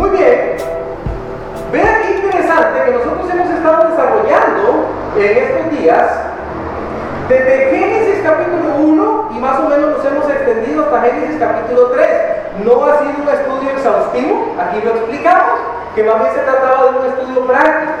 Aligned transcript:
Muy 0.00 0.08
bien. 0.16 0.56
Vean 1.70 1.94
qué 2.00 2.10
interesante 2.24 2.84
que 2.86 2.90
nosotros 2.90 3.30
hemos 3.30 3.50
estado 3.50 3.90
desarrollando 3.90 4.86
en 5.14 5.36
estos 5.36 5.78
días 5.78 6.06
desde 7.28 7.70
Génesis 7.70 8.22
capítulo 8.24 8.76
1 8.76 9.28
y 9.32 9.38
más 9.40 9.60
o 9.60 9.68
menos 9.68 9.98
nos 9.98 10.04
hemos 10.06 10.24
extendido 10.30 10.84
hasta 10.84 11.02
Génesis 11.02 11.36
capítulo 11.38 11.90
3. 11.90 12.08
No 12.64 12.86
ha 12.86 12.98
sido 13.00 13.12
un 13.22 13.28
estudio 13.28 13.70
exhaustivo, 13.72 14.56
aquí 14.58 14.80
lo 14.82 14.90
explicamos, 14.92 15.60
que 15.94 16.02
más 16.02 16.18
bien 16.18 16.32
se 16.32 16.40
trataba 16.40 16.92
de 16.92 16.98
un 16.98 17.06
estudio 17.06 17.46
práctico. 17.46 17.92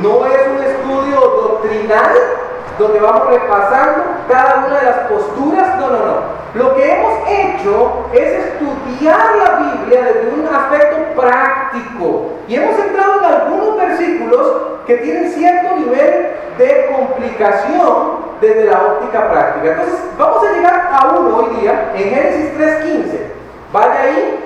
No 0.00 0.24
es 0.24 0.40
un 0.48 0.64
estudio 0.64 1.20
doctrinal 1.20 2.16
donde 2.78 2.98
vamos 2.98 3.28
repasando 3.28 4.04
cada 4.26 4.64
una 4.66 4.78
de 4.78 4.86
las 4.86 4.96
posturas. 5.00 5.78
No, 5.80 5.90
no, 5.90 5.98
no. 5.98 6.40
Lo 6.54 6.74
que 6.74 6.92
hemos 6.92 7.28
hecho 7.28 8.06
es 8.12 8.46
estudiar 8.46 9.36
la 9.36 9.56
Biblia 9.56 10.02
desde 10.02 10.34
un 10.34 10.48
aspecto 10.52 10.99
práctico. 11.14 12.32
Y 12.48 12.56
hemos 12.56 12.78
entrado 12.78 13.20
en 13.20 13.24
algunos 13.24 13.76
versículos 13.76 14.52
que 14.86 14.96
tienen 14.96 15.30
cierto 15.30 15.76
nivel 15.76 16.30
de 16.58 16.90
complicación 16.94 18.30
desde 18.40 18.64
la 18.64 18.82
óptica 18.82 19.30
práctica. 19.30 19.72
Entonces, 19.72 20.00
vamos 20.18 20.46
a 20.46 20.52
llegar 20.52 20.90
a 20.92 21.08
uno 21.16 21.36
hoy 21.36 21.56
día 21.60 21.92
en 21.94 22.10
Génesis 22.10 22.58
3.15. 22.58 23.18
Vaya 23.72 24.02
ahí, 24.02 24.44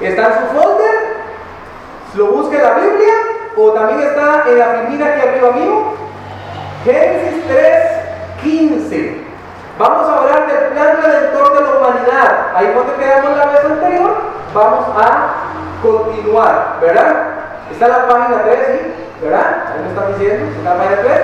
está 0.00 0.26
en 0.26 0.32
su 0.32 0.60
folder, 0.60 1.16
lo 2.14 2.26
busca 2.26 2.56
en 2.56 2.62
la 2.62 2.74
Biblia 2.74 3.14
o 3.56 3.72
también 3.72 4.00
está 4.00 4.44
en 4.48 4.58
la 4.58 4.66
filmina 4.66 5.06
aquí 5.06 5.28
arriba 5.28 5.50
mío. 5.52 5.82
Génesis 6.84 7.44
3.15. 8.42 9.21
Vamos 9.78 10.08
a 10.08 10.18
hablar 10.18 10.46
del 10.46 10.72
plan 10.72 10.98
redentor 11.02 11.54
de 11.54 11.60
la 11.62 11.70
humanidad. 11.70 12.46
Ahí 12.54 12.72
cuando 12.74 12.96
quedamos 12.96 13.36
la 13.36 13.46
vez 13.46 13.64
anterior, 13.64 14.16
vamos 14.54 14.86
a 14.96 15.34
continuar, 15.82 16.76
¿verdad? 16.80 17.14
Está 17.70 17.88
la 17.88 18.06
página 18.06 18.42
3, 18.42 18.58
¿sí? 18.66 18.94
¿Verdad? 19.22 19.64
Ahí 19.72 19.82
me 19.82 19.88
están 19.88 20.12
diciendo, 20.12 20.52
está 20.56 20.70
la 20.70 20.76
página 20.76 21.02
3. 21.02 21.20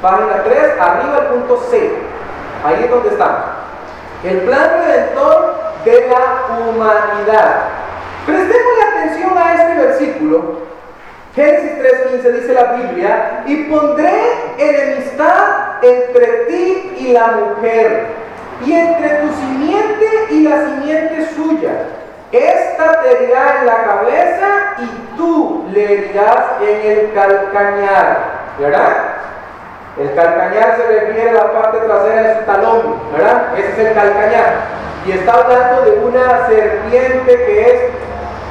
Página 0.00 0.42
3, 0.44 0.80
arriba 0.80 1.18
el 1.18 1.26
punto 1.26 1.62
C. 1.70 1.92
Ahí 2.64 2.84
es 2.84 2.90
donde 2.90 3.08
estamos. 3.10 3.40
El 4.24 4.40
plan 4.40 4.70
redentor 4.78 5.56
de 5.84 6.08
la 6.08 6.56
humanidad. 6.58 7.56
Prestemos 8.24 8.72
atención 8.88 9.38
a 9.38 9.54
este 9.54 9.74
versículo. 9.86 10.66
Génesis 11.34 11.72
3.15 11.72 12.32
dice 12.32 12.54
la 12.54 12.72
Biblia, 12.72 13.42
y 13.44 13.64
pondré 13.64 14.54
enemistad 14.56 15.84
entre 15.84 16.26
ti 16.46 16.85
y 16.98 17.12
la 17.12 17.26
mujer, 17.28 18.06
y 18.64 18.72
entre 18.72 19.08
tu 19.08 19.28
simiente 19.34 20.06
y 20.30 20.42
la 20.42 20.64
simiente 20.66 21.28
suya. 21.34 21.72
Esta 22.32 23.02
te 23.02 23.12
herirá 23.12 23.60
en 23.60 23.66
la 23.66 23.84
cabeza 23.84 24.46
y 24.78 25.16
tú 25.16 25.64
le 25.72 25.84
herirás 25.84 26.60
en 26.60 26.90
el 26.90 27.12
calcañar. 27.14 28.36
¿Verdad? 28.58 29.16
El 29.98 30.14
calcañar 30.14 30.76
se 30.76 31.00
refiere 31.00 31.30
a 31.30 31.34
la 31.34 31.52
parte 31.52 31.78
trasera 31.78 32.22
de 32.22 32.38
su 32.38 32.40
talón, 32.44 33.00
¿verdad? 33.12 33.48
Ese 33.56 33.68
es 33.70 33.78
el 33.78 33.94
calcañar. 33.94 34.54
Y 35.06 35.12
está 35.12 35.32
hablando 35.34 35.82
de 35.82 35.90
una 36.04 36.46
serpiente 36.48 37.26
que 37.26 37.60
es 37.62 37.80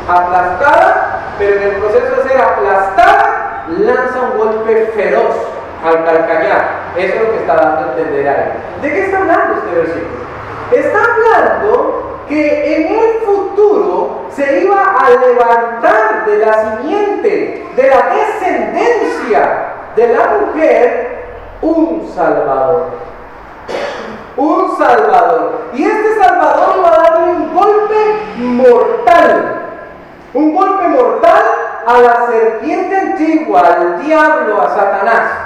aplastada, 0.08 1.20
pero 1.38 1.58
en 1.58 1.64
el 1.64 1.76
proceso 1.76 2.16
de 2.16 2.30
ser 2.30 2.42
aplastada, 2.42 3.66
lanza 3.68 4.22
un 4.22 4.38
golpe 4.38 4.92
feroz 4.96 5.55
al 5.86 6.06
calcañar. 6.06 6.70
Eso 6.98 7.16
es 7.16 7.22
lo 7.22 7.32
que 7.32 7.38
está 7.38 7.56
dando 7.56 7.80
a 7.80 7.92
entender 7.92 8.28
ahí. 8.28 8.82
¿De 8.82 8.90
qué 8.90 9.06
está 9.06 9.18
hablando 9.18 9.56
este 9.56 9.76
versículo? 9.76 10.26
Está 10.72 11.00
hablando 11.00 12.22
que 12.28 12.76
en 12.76 13.00
el 13.00 13.20
futuro 13.26 14.26
se 14.32 14.62
iba 14.62 14.82
a 14.82 15.10
levantar 15.10 16.26
de 16.26 16.38
la 16.40 16.78
simiente, 16.82 17.68
de 17.76 17.90
la 17.90 18.16
descendencia 18.16 19.76
de 19.96 20.08
la 20.14 20.28
mujer, 20.40 21.26
un 21.62 22.12
Salvador. 22.14 22.90
Un 24.38 24.78
Salvador. 24.78 25.62
Y 25.74 25.86
este 25.86 26.20
Salvador 26.20 26.84
va 26.84 26.90
a 26.90 27.12
darle 27.12 27.34
un 27.34 27.56
golpe 27.56 27.96
mortal. 28.38 29.62
Un 30.34 30.54
golpe 30.54 30.88
mortal 30.90 31.44
a 31.88 32.02
la 32.02 32.28
serpiente 32.28 32.98
antigua, 32.98 33.62
al 33.62 34.02
diablo, 34.04 34.62
a 34.62 34.70
Satanás. 34.70 35.45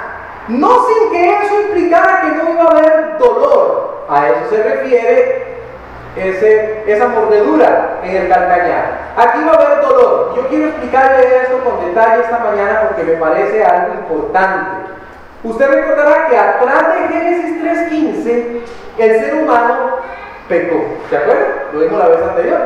No 0.50 0.86
sin 0.86 1.10
que 1.10 1.28
eso 1.28 1.60
implicara 1.68 2.22
que 2.22 2.28
no 2.28 2.50
iba 2.50 2.64
a 2.64 2.70
haber 2.70 3.18
dolor. 3.18 4.04
A 4.08 4.28
eso 4.28 4.50
se 4.50 4.62
refiere 4.62 5.50
esa 6.86 7.08
mordedura 7.08 8.00
en 8.02 8.16
el 8.16 8.28
calcañar. 8.28 9.12
Aquí 9.16 9.38
va 9.44 9.52
a 9.52 9.66
haber 9.66 9.86
dolor. 9.86 10.34
Yo 10.34 10.48
quiero 10.48 10.66
explicarle 10.66 11.42
esto 11.42 11.60
con 11.64 11.86
detalle 11.86 12.22
esta 12.22 12.38
mañana 12.38 12.82
porque 12.88 13.04
me 13.04 13.12
parece 13.18 13.64
algo 13.64 13.94
importante. 13.94 14.90
Usted 15.44 15.70
recordará 15.70 16.26
que 16.26 16.36
atrás 16.36 16.94
de 16.94 17.08
Génesis 17.08 17.62
3.15 17.62 18.60
el 18.98 19.20
ser 19.20 19.34
humano 19.36 19.98
pecó. 20.48 20.84
¿Se 21.08 21.16
acuerdan? 21.16 21.52
Lo 21.72 21.80
vimos 21.80 21.98
la 21.98 22.08
vez 22.08 22.22
anterior. 22.22 22.60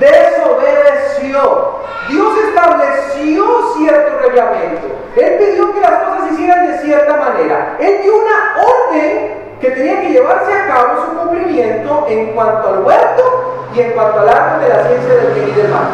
Desobedeció. 0.00 1.80
Dios 2.08 2.32
estableció 2.48 3.74
cierto 3.76 4.18
reglamento. 4.18 4.88
Él 5.16 5.36
pidió 5.38 5.72
que 5.72 5.80
las 5.80 6.02
cosas 6.02 6.28
se 6.28 6.34
hicieran 6.34 6.66
de 6.66 6.78
cierta 6.78 7.16
manera. 7.16 7.76
Él 7.78 8.00
dio 8.02 8.16
una 8.16 8.56
orden 8.66 9.34
que 9.60 9.70
tenía 9.70 10.00
que 10.00 10.08
llevarse 10.08 10.52
a 10.52 10.66
cabo 10.66 11.04
su 11.04 11.18
cumplimiento 11.18 12.06
en 12.08 12.32
cuanto 12.32 12.68
al 12.68 12.78
huerto 12.82 13.66
y 13.74 13.80
en 13.80 13.92
cuanto 13.92 14.20
al 14.20 14.28
arte 14.28 14.64
de 14.64 14.74
la 14.74 14.88
ciencia 14.88 15.14
del 15.14 15.34
bien 15.34 15.48
y 15.50 15.52
del 15.52 15.68
mal. 15.68 15.88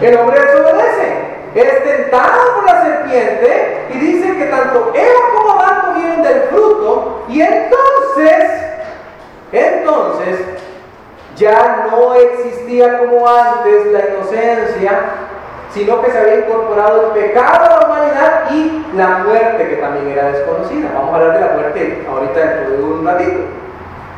El 0.00 0.16
hombre 0.16 0.40
desobedece, 0.40 1.28
es 1.54 1.84
tentado 1.84 2.54
por 2.56 2.64
la 2.64 2.82
serpiente 2.82 3.86
y 3.94 3.98
dice 3.98 4.36
que 4.36 4.44
tanto 4.46 4.92
Eva 4.94 5.20
como 5.34 5.60
Adán 5.60 5.80
comieron 5.86 6.22
del 6.22 6.42
fruto 6.42 7.24
y 7.28 7.40
entonces, 7.40 8.50
entonces, 9.52 10.40
ya 11.38 11.86
no 11.90 12.14
existía 12.14 12.98
como 12.98 13.26
antes 13.28 13.86
la 13.86 14.00
inocencia, 14.08 15.00
sino 15.72 16.02
que 16.02 16.10
se 16.10 16.18
había 16.18 16.38
incorporado 16.40 17.06
el 17.06 17.22
pecado 17.22 17.64
a 17.64 17.80
la 17.80 17.86
humanidad 17.86 18.50
y 18.50 18.86
la 18.96 19.18
muerte 19.18 19.68
que 19.68 19.76
también 19.76 20.08
era 20.08 20.32
desconocida. 20.32 20.90
Vamos 20.94 21.12
a 21.12 21.16
hablar 21.16 21.34
de 21.34 21.46
la 21.46 21.52
muerte 21.52 22.06
ahorita 22.10 22.40
dentro 22.40 22.76
de 22.76 22.82
un 22.82 23.06
ratito. 23.06 23.40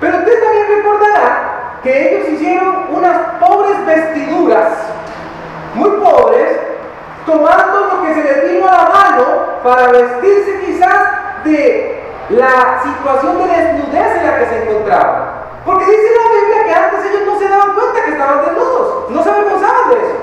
Pero 0.01 0.17
usted 0.19 0.43
también 0.43 0.67
recordará 0.69 1.79
que 1.83 2.17
ellos 2.17 2.29
hicieron 2.31 2.87
unas 2.91 3.19
pobres 3.39 3.85
vestiduras, 3.85 4.69
muy 5.75 5.91
pobres, 5.91 6.59
tomando 7.27 7.81
lo 7.81 8.03
que 8.03 8.15
se 8.15 8.23
les 8.23 8.51
vino 8.51 8.67
a 8.67 8.73
la 8.73 8.89
mano 8.89 9.25
para 9.63 9.89
vestirse 9.89 10.61
quizás 10.65 11.45
de 11.45 12.03
la 12.31 12.81
situación 12.83 13.39
de 13.39 13.47
desnudez 13.47 14.17
en 14.17 14.27
la 14.27 14.39
que 14.39 14.47
se 14.47 14.63
encontraban. 14.63 15.40
Porque 15.65 15.85
dice 15.85 16.09
la 16.17 16.41
Biblia 16.41 16.65
que 16.65 16.75
antes 16.75 17.05
ellos 17.05 17.27
no 17.27 17.39
se 17.39 17.49
daban 17.49 17.75
cuenta 17.75 18.05
que 18.05 18.11
estaban 18.13 18.45
desnudos, 18.45 19.11
no 19.11 19.23
se 19.23 19.31
avergonzaban 19.31 19.91
de 19.91 19.97
eso. 19.97 20.17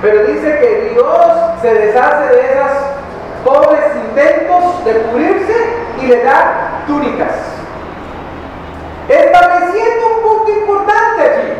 Pero 0.00 0.24
dice 0.24 0.58
que 0.58 0.90
Dios 0.92 1.26
se 1.60 1.74
deshace 1.74 2.34
de 2.34 2.40
esas 2.52 2.72
pobres 3.44 3.80
intentos 3.96 4.84
de 4.84 5.02
cubrirse 5.02 5.56
y 6.00 6.06
le 6.06 6.24
da 6.24 6.84
túnicas. 6.86 7.34
Estableciendo 9.08 10.06
un 10.16 10.22
punto 10.22 10.50
importante 10.52 11.22
allí. 11.22 11.52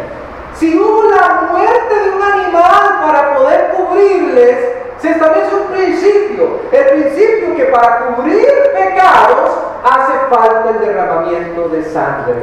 Si 0.54 0.78
hubo 0.78 1.10
la 1.10 1.49
muerte 1.50 1.94
de 1.94 2.10
un 2.10 2.22
animal 2.22 3.00
para 3.03 3.34
poder 3.34 3.72
cubrirles, 3.72 4.59
se 4.99 5.10
establece 5.10 5.54
un 5.54 5.66
principio. 5.72 6.60
El 6.70 6.84
principio 6.87 7.56
que 7.56 7.64
para 7.64 8.06
cubrir 8.06 8.47
pecados 8.72 9.72
hace 9.84 10.12
falta 10.31 10.70
el 10.70 10.81
derramamiento 10.81 11.69
de 11.69 11.84
sangre. 11.84 12.34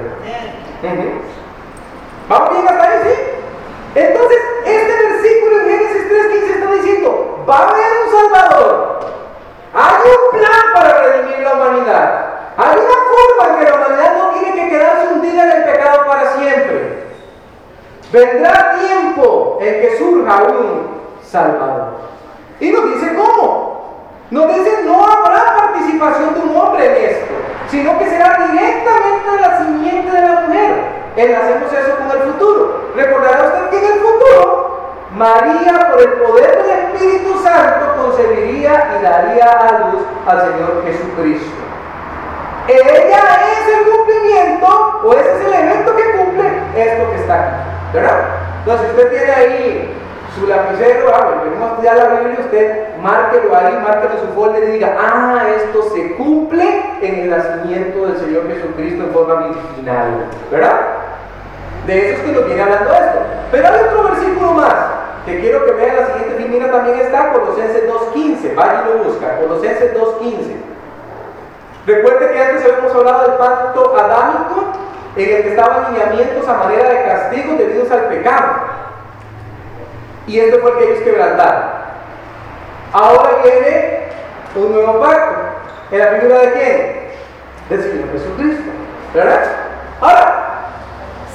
¿Vamos 2.27 2.49
bien 2.51 2.67
hasta 2.67 2.83
ahí? 2.83 2.99
¿Sí? 3.03 3.39
Entonces, 3.95 4.37
este 4.65 5.07
versículo 5.07 5.59
en 5.61 5.67
Génesis 5.67 6.11
3.15 6.11 6.53
está 6.53 6.71
diciendo, 6.73 7.45
va 7.49 7.57
a 7.57 7.69
haber 7.69 7.85
un 8.05 8.11
Salvador. 8.11 8.99
Hay 9.73 10.09
un 10.09 10.39
plan 10.39 10.73
para 10.73 11.01
redimir 11.01 11.39
la 11.39 11.53
humanidad. 11.53 12.25
Hay 12.57 12.77
una 12.77 12.97
forma 13.09 13.53
en 13.53 13.59
que 13.59 13.71
la 13.71 13.77
humanidad 13.77 14.17
no 14.17 14.39
tiene 14.39 14.55
que 14.55 14.69
quedarse 14.69 15.13
hundida 15.13 15.43
en 15.43 15.51
el 15.51 15.63
pecado 15.63 16.05
para 16.05 16.33
siempre. 16.33 17.03
Vendrá 18.11 18.75
tiempo 18.79 19.57
en 19.61 19.81
que 19.81 19.97
surja 19.97 20.43
un 20.43 21.01
Salvador. 21.23 21.93
Y 22.59 22.71
nos 22.71 22.93
dice 22.93 23.15
cómo. 23.15 23.78
Nos 24.31 24.47
dice 24.47 24.83
no 24.85 25.03
habrá 25.03 25.55
participación 25.57 26.35
de 26.35 26.39
un 26.41 26.55
hombre 26.55 26.85
en 26.85 27.11
esto, 27.11 27.33
sino 27.69 27.97
que 27.97 28.09
será 28.09 28.47
directamente 28.51 29.41
la 29.41 29.57
simiente 29.57 30.11
de 30.11 30.21
la 30.21 30.41
mujer. 30.41 30.73
Enlacemos 31.15 31.73
eso 31.73 31.95
con 31.97 32.11
el 32.11 32.33
futuro. 32.33 32.91
Recordará 32.95 33.45
usted 33.45 33.69
que 33.69 33.85
en 33.85 33.93
el 33.93 33.99
futuro 33.99 34.79
María, 35.15 35.89
por 35.91 36.01
el 36.01 36.13
poder 36.13 36.63
del 36.63 36.79
Espíritu 36.79 37.39
Santo, 37.43 37.95
concebiría 37.97 38.97
y 38.99 39.03
daría 39.03 39.45
a 39.45 39.89
luz 39.91 40.03
al 40.27 40.41
Señor 40.41 40.83
Jesucristo. 40.85 41.59
Ella 42.67 43.21
es 43.51 43.77
el 43.77 43.91
cumplimiento, 43.91 45.01
o 45.03 45.13
ese 45.13 45.31
es 45.31 45.47
el 45.47 45.53
evento 45.53 45.95
que 45.95 46.11
cumple 46.11 46.47
esto 46.75 47.09
que 47.09 47.15
está 47.15 47.33
aquí. 47.33 47.55
¿Verdad? 47.93 48.19
Entonces, 48.59 48.89
usted 48.91 49.09
tiene 49.09 49.31
ahí 49.31 49.97
su 50.35 50.45
lapicero, 50.45 51.11
ah, 51.11 51.41
venimos 51.43 51.67
a 51.67 51.71
estudiar 51.71 51.97
la 51.97 52.05
Biblia, 52.09 52.37
usted 52.39 52.88
márquelo 53.01 53.55
ahí, 53.55 53.79
márquelo 53.83 54.13
en 54.13 54.19
su 54.19 54.33
folder 54.33 54.63
y 54.63 54.71
diga, 54.73 54.97
ah, 54.99 55.43
esto 55.55 55.89
se 55.93 56.15
cumple 56.15 56.65
en 57.01 57.19
el 57.19 57.29
nacimiento 57.29 58.07
del 58.07 58.17
Señor 58.17 58.47
Jesucristo 58.47 59.03
en 59.03 59.11
forma 59.11 59.47
virginal, 59.47 60.25
¿verdad? 60.51 60.79
De 61.85 62.11
eso 62.11 62.21
es 62.21 62.27
que 62.27 62.31
nos 62.33 62.45
viene 62.45 62.61
hablando 62.61 62.91
esto. 62.93 63.19
Pero 63.51 63.67
hay 63.67 63.81
otro 63.81 64.03
versículo 64.03 64.51
más 64.53 64.75
que 65.25 65.39
quiero 65.39 65.65
que 65.65 65.71
vean 65.71 65.95
la 65.95 66.05
siguiente 66.07 66.35
filmina 66.35 66.71
también 66.71 66.99
está, 66.99 67.33
Colosenses 67.33 67.89
2.15, 67.89 68.55
vaya 68.55 68.83
y 68.83 68.97
lo 68.97 69.03
busca, 69.03 69.37
Colosenses 69.37 69.93
2.15. 69.95 70.69
Recuerde 71.85 72.31
que 72.31 72.43
antes 72.43 72.63
habíamos 72.63 72.93
hablado 72.93 73.27
del 73.27 73.37
pacto 73.37 73.97
adámico 73.97 74.73
en 75.15 75.35
el 75.35 75.41
que 75.43 75.49
estaban 75.49 75.93
lineamientos 75.93 76.47
a 76.47 76.53
manera 76.53 76.89
de 76.89 77.03
castigo 77.03 77.55
debidos 77.55 77.91
al 77.91 78.05
pecado. 78.05 78.47
Y 80.27 80.39
este 80.39 80.59
fue 80.59 80.71
el 80.71 80.77
que 80.77 80.83
ellos 80.85 81.03
quebrantaron. 81.03 81.78
Ahora 82.91 83.41
viene 83.43 83.99
un 84.55 84.73
nuevo 84.73 84.99
pacto. 84.99 85.35
¿En 85.91 85.99
la 85.99 86.07
figura 86.07 86.39
de 86.39 86.51
quién? 86.53 87.09
Del 87.69 87.83
Señor 87.83 88.11
Jesucristo. 88.11 88.71
¿Verdad? 89.13 89.41
Ahora, 90.01 90.69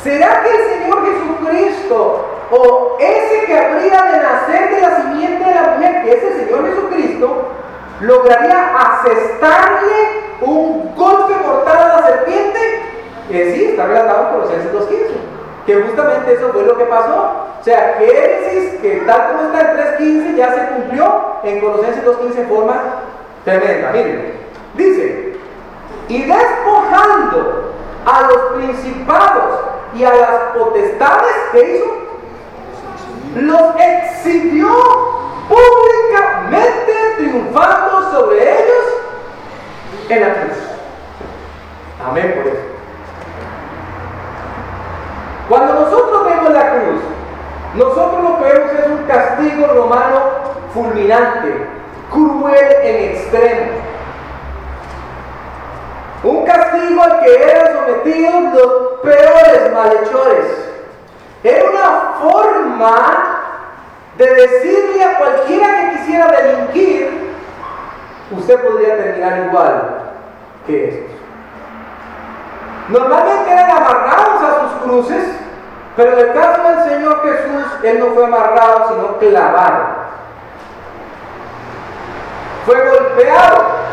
¿será 0.03 0.43
que 0.43 0.51
el 0.51 0.81
Señor 0.81 1.05
Jesucristo 1.07 2.31
o 2.51 2.97
ese 3.01 3.47
que 3.47 3.59
habría 3.59 4.03
de 4.03 4.19
nacer 4.19 4.75
de 4.75 4.81
la 4.81 4.97
simiente 4.97 5.45
de 5.45 5.55
la 5.55 5.63
mujer, 5.75 6.03
que 6.03 6.13
es 6.13 6.25
el 6.25 6.45
Señor 6.45 6.67
Jesucristo, 6.69 7.49
lograría 8.01 8.77
asestarle 8.77 10.25
un 10.41 10.95
golpe 10.97 11.35
mortal 11.45 11.77
a 11.79 12.01
la 12.01 12.07
serpiente? 12.07 12.83
Que 13.31 13.55
sí, 13.55 13.65
está 13.71 13.87
relatado 13.87 14.23
en 14.23 14.35
Colosenses 14.35 14.73
2.15. 14.73 15.35
Que 15.67 15.75
justamente 15.77 16.35
eso 16.35 16.51
fue 16.53 16.65
lo 16.65 16.77
que 16.77 16.85
pasó. 16.85 17.47
O 17.61 17.65
sea, 17.65 17.97
Génesis, 17.99 18.81
que 18.81 19.03
tal 19.07 19.29
como 19.29 19.45
está 19.45 19.61
en 19.61 19.97
3.15, 19.99 20.37
ya 20.37 20.55
se 20.55 20.75
cumplió 20.75 21.23
en 21.43 21.61
Colosenses 21.61 22.05
2.15 22.05 22.39
en 22.39 22.49
forma 22.49 22.83
tremenda. 23.45 23.91
Miren, 23.93 24.35
dice, 24.75 25.39
y 26.09 26.23
despojando 26.25 27.73
a 28.05 28.23
los 28.23 28.39
principados 28.57 29.61
y 29.95 30.05
a 30.05 30.15
las 30.15 30.31
potestades, 30.57 31.35
¿qué 31.53 31.77
hizo? 31.77 31.87
Los 33.37 33.75
exhibió 33.79 34.69
públicamente 35.49 36.93
triunfando 37.17 38.11
sobre 38.11 38.43
ellos 38.43 38.85
en 40.11 40.21
la 40.21 40.35
cruz. 40.35 40.59
Amén 42.07 42.35
por 42.37 42.47
eso. 42.53 42.74
Cuando 45.49 45.75
nosotros 45.75 46.25
vemos 46.25 46.51
la 46.51 46.71
cruz, 46.71 47.01
nosotros 47.75 48.23
lo 48.23 48.39
que 48.39 48.53
vemos 48.53 48.73
es 48.73 48.87
un 48.87 49.05
castigo 49.07 49.67
romano 49.67 50.21
fulminante, 50.73 51.67
cruel 52.11 52.73
en 52.83 53.11
extremo. 53.11 53.73
Un 56.23 56.47
castigo 56.47 57.03
al 57.03 57.21
que 57.21 57.43
eran 57.43 57.73
sometidos 57.75 58.55
los 58.55 59.01
peores 59.03 59.73
malhechores. 59.75 60.47
Era 61.43 61.71
una 61.71 62.13
forma 62.23 63.35
de 64.17 64.35
decirle 64.35 65.05
a 65.05 65.19
cualquiera 65.19 65.81
que 65.81 65.99
quisiera 65.99 66.27
delinquir, 66.29 67.35
usted 68.31 68.65
podría 68.65 68.97
terminar 68.97 69.47
igual 69.49 69.83
que 70.67 70.89
estos. 70.89 71.14
Normalmente 72.89 73.51
eran 73.51 73.71
amarrados 73.71 74.43
a 74.43 74.61
sus 74.61 74.83
cruces, 74.83 75.25
pero 75.97 76.13
en 76.13 76.19
el 76.19 76.35
caso 76.35 76.63
del 76.63 76.91
Señor 76.91 77.23
Jesús, 77.23 77.65
Él 77.83 77.99
no 77.99 78.07
fue 78.15 78.25
amarrado, 78.25 78.89
sino 78.89 79.19
clavado. 79.19 80.05
Fue 82.67 82.89
golpeado. 82.89 83.85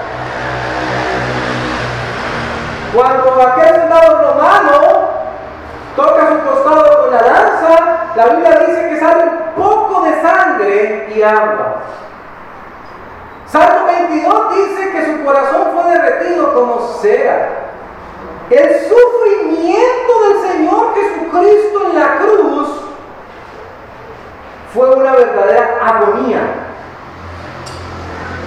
Cuando 2.93 3.41
aquel 3.41 3.75
soldado 3.75 4.33
romano 4.33 5.09
toca 5.95 6.27
su 6.29 6.49
costado 6.49 7.01
con 7.03 7.11
la 7.11 7.21
lanza, 7.21 8.07
la 8.15 8.25
Biblia 8.25 8.59
dice 8.67 8.89
que 8.89 8.99
sale 8.99 9.23
un 9.23 9.63
poco 9.63 10.01
de 10.01 10.21
sangre 10.21 11.13
y 11.15 11.21
agua. 11.21 11.75
Salmo 13.47 13.85
22 13.85 14.55
dice 14.55 14.91
que 14.91 15.05
su 15.05 15.23
corazón 15.23 15.67
fue 15.73 15.91
derretido 15.91 16.53
como 16.53 16.87
cera. 17.01 17.60
El 18.51 18.69
sufrimiento 18.81 20.13
del 20.27 20.51
Señor 20.51 20.93
Jesucristo 20.93 21.85
en 21.85 21.95
la 21.97 22.17
cruz 22.17 22.67
fue 24.73 24.93
una 24.93 25.13
verdadera 25.13 25.79
agonía. 25.81 26.41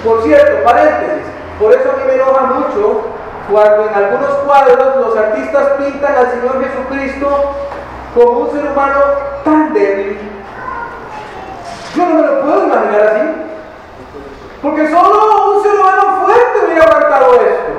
Por 0.05 0.23
cierto, 0.23 0.63
paréntesis, 0.63 1.25
por 1.59 1.73
eso 1.73 1.91
a 1.91 1.97
mí 1.97 2.03
me 2.07 2.15
enoja 2.17 2.43
mucho 2.43 3.01
cuando 3.51 3.89
en 3.89 3.95
algunos 3.95 4.31
cuadros 4.45 4.97
los 4.97 5.17
artistas 5.17 5.69
pintan 5.79 6.17
al 6.17 6.31
Señor 6.33 6.63
Jesucristo 6.63 7.55
como 8.15 8.41
un 8.41 8.53
ser 8.53 8.71
humano 8.71 9.01
tan 9.43 9.73
débil. 9.73 10.19
Yo 11.97 12.05
no 12.05 12.15
me 12.15 12.23
lo 12.27 12.43
puedo 12.43 12.65
imaginar 12.67 13.01
así. 13.01 13.29
Porque 14.61 14.87
solo 14.91 15.57
un 15.57 15.63
ser 15.63 15.75
humano 15.77 16.27
fuerte 16.27 16.67
hubiera 16.67 16.85
aguantado 16.85 17.35
esto. 17.37 17.75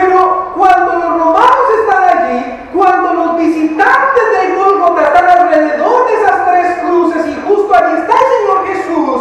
Pero 0.00 0.52
cuando 0.56 0.92
los 0.92 1.18
romanos 1.18 1.66
están 1.80 2.04
allí, 2.04 2.68
cuando 2.72 3.14
los 3.14 3.36
visitantes 3.38 4.24
de 4.30 4.54
Golgota 4.54 5.02
están 5.02 5.28
alrededor 5.28 6.06
de 6.06 6.14
esas 6.14 6.46
tres 6.46 6.78
cruces 6.78 7.26
y 7.26 7.42
justo 7.48 7.74
allí 7.74 7.96
está 7.96 8.14
el 8.14 8.28
Señor 8.38 8.66
Jesús, 8.68 9.20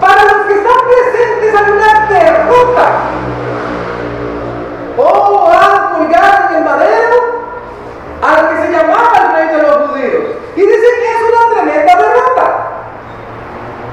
para 0.00 0.24
los 0.24 0.46
que 0.46 0.54
están 0.54 0.74
presentes 0.88 1.54
hay 1.54 1.70
una 1.70 2.06
derrota. 2.08 2.86
Oh, 4.98 5.52
han 5.52 5.94
colgado 5.94 6.48
en 6.50 6.56
el 6.56 6.64
madero 6.64 7.16
al 8.22 8.48
que 8.48 8.62
se 8.62 8.72
llamaba 8.72 9.12
el 9.22 9.32
rey 9.36 9.56
de 9.56 9.62
los 9.62 9.88
judíos. 9.88 10.24
Y 10.56 10.60
dice 10.62 10.86
que 10.98 11.12
es 11.12 11.22
una 11.28 11.54
tremenda 11.54 11.96
derrota. 11.96 12.44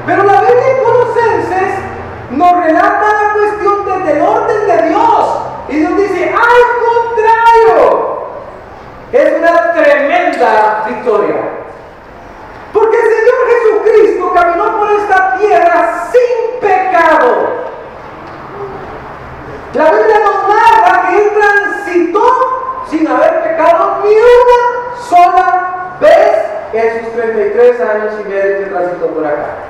Pero 0.07 0.23
la 0.23 0.41
Biblia 0.41 0.71
en 0.71 0.83
Colosenses 0.83 1.73
nos 2.31 2.63
relata 2.63 3.05
la 3.13 3.33
cuestión 3.33 3.85
desde 3.85 4.17
el 4.17 4.21
orden 4.25 4.67
de 4.67 4.89
Dios. 4.89 5.37
Y 5.69 5.75
Dios 5.79 5.97
dice, 5.97 6.33
al 6.33 6.63
contrario, 6.85 8.27
es 9.11 9.33
una 9.37 9.73
tremenda 10.37 10.83
victoria. 10.87 11.35
Porque 12.73 12.97
el 12.97 13.03
Señor 13.03 13.35
Jesucristo 13.47 14.33
caminó 14.33 14.77
por 14.77 14.91
esta 14.91 15.37
tierra 15.37 16.09
sin 16.11 16.59
pecado. 16.59 17.67
La 19.73 19.91
Biblia 19.91 20.19
nos 20.19 20.55
narra 20.55 21.09
que 21.09 21.17
Él 21.17 21.31
transitó 21.33 22.85
sin 22.89 23.07
haber 23.07 23.43
pecado 23.43 24.03
ni 24.03 24.13
una 24.15 24.97
sola 24.97 25.97
vez 25.99 26.45
en 26.73 27.05
sus 27.05 27.13
33 27.13 27.81
años 27.81 28.13
y 28.21 28.29
medio 28.29 28.59
que 28.59 28.65
transitó 28.65 29.07
por 29.07 29.25
acá 29.25 29.67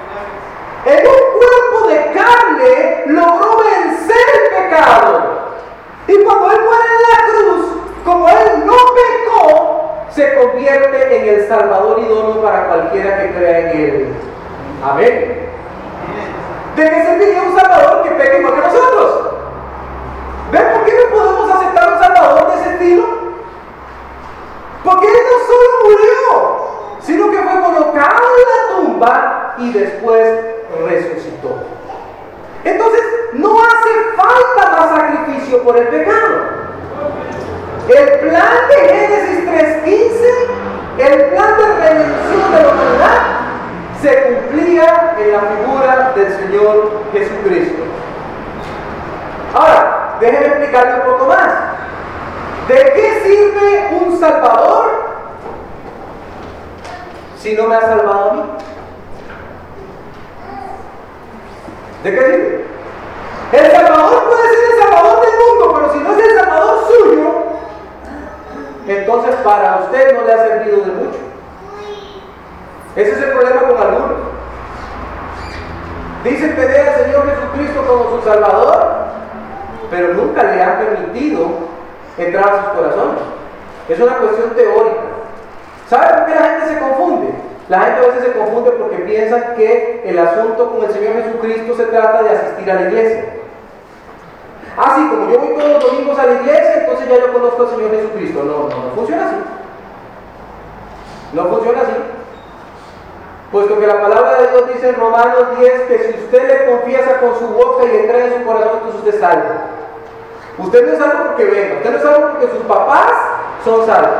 en 0.88 1.06
un 1.06 1.14
cuerpo 1.38 1.88
de 1.90 2.14
carne 2.14 3.04
logró 3.08 3.58
vencer 3.58 4.16
el 4.36 4.64
pecado. 4.64 5.50
Y 6.08 6.24
cuando 6.24 6.52
Él 6.52 6.62
muere 6.62 6.84
en 6.96 7.02
la 7.02 7.28
cruz, 7.28 7.66
como 8.06 8.30
Él 8.30 8.37
se 10.18 10.34
convierte 10.34 11.16
en 11.16 11.36
el 11.36 11.48
Salvador 11.48 12.00
idóneo 12.00 12.42
para 12.42 12.66
cualquiera 12.66 13.22
que 13.22 13.36
crea 13.36 13.60
en 13.60 13.80
Él. 13.80 14.08
Amén. 14.84 15.48
¿De 16.76 16.90
qué 16.90 17.04
serviría 17.04 17.44
un 17.44 17.56
Salvador 17.56 18.02
que 18.02 18.10
peque 18.16 18.40
igual 18.40 18.56
que 18.56 18.62
nosotros? 18.62 19.30
¿Ven 20.52 20.64
por 20.74 20.86
qué 20.86 20.94
no 20.94 21.16
podemos 21.16 21.56
aceptar 21.56 21.94
un 21.94 22.00
Salvador 22.00 22.48
de 22.48 22.62
ese 22.62 22.70
estilo? 22.74 23.06
Porque 24.84 25.06
Él 25.06 25.18
no 25.30 25.38
solo 25.46 25.68
murió, 25.84 27.00
sino 27.00 27.30
que 27.30 27.38
fue 27.38 27.62
colocado 27.62 28.24
en 28.38 28.50
la 28.56 28.76
tumba 28.76 29.56
y 29.60 29.72
después 29.72 30.46
resucitó. 30.84 31.60
Entonces, 32.64 33.04
no 33.34 33.60
hace 33.62 33.90
falta 34.16 34.72
más 34.72 34.90
sacrificio 34.98 35.62
por 35.62 35.78
el 35.78 35.88
pecado. 35.90 36.67
El 37.90 38.20
plan 38.20 38.68
de 38.70 38.76
Génesis 38.76 39.48
3.15, 39.48 40.18
el 40.98 41.26
plan 41.28 41.58
de 41.58 41.66
redención 41.76 42.52
de 42.52 42.62
la 42.62 42.68
humanidad, 42.68 43.22
se 44.02 44.24
cumplía 44.24 45.16
en 45.18 45.32
la 45.32 45.40
figura 45.40 46.12
del 46.14 46.34
Señor 46.38 47.04
Jesucristo. 47.14 47.84
Ahora, 49.54 50.18
déjenme 50.20 50.48
explicarle 50.48 50.96
un 50.96 51.12
poco 51.14 51.26
más. 51.28 51.48
¿De 52.68 52.76
qué 52.76 53.22
sirve 53.24 53.98
un 54.02 54.20
Salvador 54.20 55.08
si 57.40 57.54
no 57.54 57.68
me 57.68 57.76
ha 57.76 57.82
salvado 57.82 58.30
a 58.30 58.34
mí? 58.34 58.44
¿De 62.04 62.12
qué 62.12 62.20
sirve? 62.20 62.66
El 63.54 63.72
Salvador 63.72 64.26
puede 64.26 64.44
ser 64.50 64.74
el 64.74 64.80
Salvador 64.84 65.22
del 65.22 65.40
mundo, 65.40 65.74
pero 65.74 65.94
si 65.94 66.00
no 66.00 66.12
es 66.12 66.26
el 66.26 66.38
Salvador 66.38 66.80
suyo, 66.88 67.48
entonces 68.88 69.36
para 69.44 69.82
usted 69.84 70.16
no 70.16 70.26
le 70.26 70.34
ha 70.34 70.48
servido 70.48 70.78
de 70.78 70.92
mucho. 70.92 71.20
Ese 72.96 73.12
es 73.12 73.18
el 73.18 73.32
problema 73.32 73.62
con 73.62 73.78
algunos. 73.78 74.18
Dicen 76.24 76.56
tener 76.56 76.90
al 76.90 76.96
Señor 76.96 77.30
Jesucristo 77.30 77.86
como 77.88 78.18
su 78.18 78.28
Salvador, 78.28 78.88
pero 79.92 80.14
nunca 80.14 80.44
le 80.44 80.62
han 80.62 80.80
permitido 80.80 81.48
entrar 82.18 82.50
a 82.50 82.64
sus 82.64 82.74
corazones. 82.74 83.22
Es 83.88 84.00
una 84.00 84.18
cuestión 84.18 84.50
teórica. 84.52 85.02
¿Sabe 85.88 86.18
por 86.18 86.26
qué 86.26 86.36
la 86.36 86.44
gente 86.44 86.68
se 86.68 86.80
confunde? 86.80 87.34
La 87.70 87.82
gente 87.82 88.00
a 88.00 88.08
veces 88.08 88.24
se 88.24 88.32
confunde 88.32 88.72
porque 88.72 88.98
piensa 88.98 89.54
que 89.56 90.02
el 90.06 90.18
asunto 90.20 90.72
con 90.72 90.86
el 90.86 90.92
Señor 90.92 91.14
Jesucristo 91.24 91.76
se 91.76 91.86
trata 91.86 92.24
de 92.24 92.30
asistir 92.30 92.72
a 92.72 92.76
la 92.76 92.82
iglesia. 92.82 93.37
Ah, 94.78 94.94
sí, 94.96 95.08
como 95.10 95.28
yo 95.28 95.40
voy 95.40 95.58
todos 95.58 95.72
los 95.72 95.84
domingos 95.84 96.20
a 96.20 96.26
la 96.28 96.34
iglesia, 96.34 96.82
entonces 96.82 97.10
ya 97.10 97.18
yo 97.18 97.34
conozco 97.34 97.64
al 97.64 97.70
Señor 97.70 97.90
Jesucristo. 97.90 98.44
No, 98.44 98.70
no, 98.70 98.86
no 98.86 98.92
funciona 98.94 99.26
así. 99.26 99.36
No 101.34 101.46
funciona 101.46 101.82
así. 101.82 101.94
Puesto 103.52 103.80
que 103.80 103.88
la 103.88 104.02
palabra 104.02 104.36
de 104.36 104.48
Dios 104.52 104.68
dice 104.74 104.90
en 104.90 104.96
Romanos 104.96 105.58
10 105.58 105.82
que 105.88 106.00
si 106.04 106.24
usted 106.26 106.48
le 106.48 106.72
confiesa 106.72 107.20
con 107.20 107.40
su 107.40 107.48
boca 107.48 107.86
y 107.86 107.88
cree 107.88 108.28
en 108.28 108.40
su 108.40 108.46
corazón, 108.46 108.72
entonces 108.76 109.00
usted 109.00 109.16
es 109.16 109.20
salvo. 109.20 109.50
Usted 110.60 110.86
no 110.86 110.94
es 110.94 111.00
salvo 111.00 111.24
porque 111.26 111.46
venga, 111.46 111.76
usted 111.78 111.90
no 111.90 111.98
es 111.98 112.04
salvo 112.04 112.28
porque 112.32 112.48
sus 112.48 112.66
papás 112.68 113.12
son 113.66 113.86
salvos. 113.86 114.12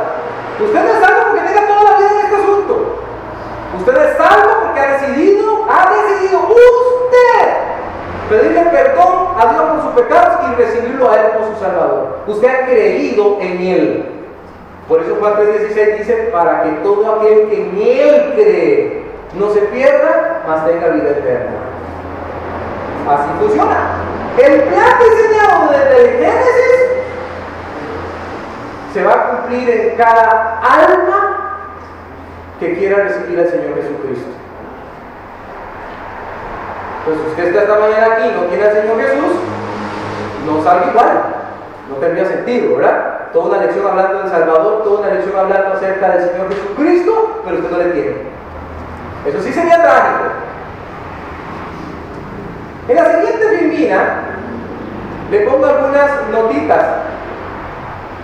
Usted 0.58 0.82
no 0.82 0.88
es 0.90 1.00
salvo 1.00 1.20
porque 1.28 1.46
tenga 1.46 1.66
toda 1.68 1.84
la 1.84 1.98
vida 1.98 2.10
en 2.10 2.26
este 2.26 2.36
asunto. 2.36 2.98
Usted 3.78 3.96
es 3.96 4.16
salvo 4.16 4.50
porque 4.64 4.80
ha 4.80 4.92
decidido, 4.98 5.66
ha 5.70 5.94
decidido 5.94 6.40
usted 6.40 7.67
pedirle 8.28 8.62
perdón 8.70 9.28
a 9.38 9.52
Dios 9.52 9.62
por 9.62 9.82
sus 9.82 10.02
pecados 10.02 10.38
y 10.50 10.62
recibirlo 10.62 11.10
a 11.10 11.16
Él 11.16 11.26
como 11.32 11.54
su 11.54 11.60
Salvador. 11.60 12.18
Usted 12.26 12.48
ha 12.48 12.66
creído 12.66 13.38
en 13.40 13.60
Él. 13.60 14.06
Por 14.88 15.02
eso 15.02 15.16
Juan 15.20 15.34
3.16 15.34 15.98
dice, 15.98 16.14
para 16.32 16.62
que 16.62 16.70
todo 16.82 17.16
aquel 17.16 17.48
que 17.48 17.62
en 17.62 17.76
Él 17.76 18.32
cree 18.34 19.02
no 19.34 19.50
se 19.50 19.60
pierda, 19.60 20.42
mas 20.46 20.66
tenga 20.66 20.88
vida 20.88 21.10
eterna. 21.10 21.50
Así 23.08 23.28
funciona. 23.40 23.76
El 24.38 24.62
plan 24.62 24.98
diseñado 24.98 25.72
desde 25.72 26.04
el 26.04 26.18
Génesis 26.18 26.68
se 28.94 29.02
va 29.04 29.12
a 29.12 29.30
cumplir 29.30 29.68
en 29.68 29.96
cada 29.96 30.60
alma 30.60 31.38
que 32.60 32.78
quiera 32.78 33.04
recibir 33.04 33.38
al 33.38 33.48
Señor 33.48 33.74
Jesucristo. 33.76 34.30
Entonces, 37.08 37.30
usted 37.30 37.46
está 37.46 37.62
esta 37.62 37.78
mañana 37.78 38.06
aquí 38.12 38.28
y 38.28 38.32
no 38.32 38.42
tiene 38.48 38.64
al 38.64 38.72
Señor 38.74 39.00
Jesús, 39.00 39.32
no 40.44 40.62
salga 40.62 40.86
igual, 40.88 41.22
no 41.88 41.96
tendría 41.96 42.26
sentido, 42.26 42.76
¿verdad? 42.76 43.30
Toda 43.32 43.46
una 43.46 43.64
lección 43.64 43.86
hablando 43.86 44.18
del 44.18 44.30
Salvador, 44.30 44.82
toda 44.84 45.00
una 45.00 45.14
lección 45.14 45.38
hablando 45.38 45.72
acerca 45.72 46.08
del 46.10 46.28
Señor 46.28 46.48
Jesucristo, 46.50 47.40
pero 47.44 47.56
usted 47.56 47.70
no 47.70 47.78
le 47.78 47.90
tiene. 47.92 48.16
Eso 49.24 49.40
sí 49.40 49.52
sería 49.54 49.80
trágico. 49.80 50.24
En 52.88 52.96
la 52.96 53.10
siguiente 53.10 53.48
filmina 53.56 54.20
le 55.30 55.40
pongo 55.40 55.64
algunas 55.64 56.10
notitas. 56.30 56.86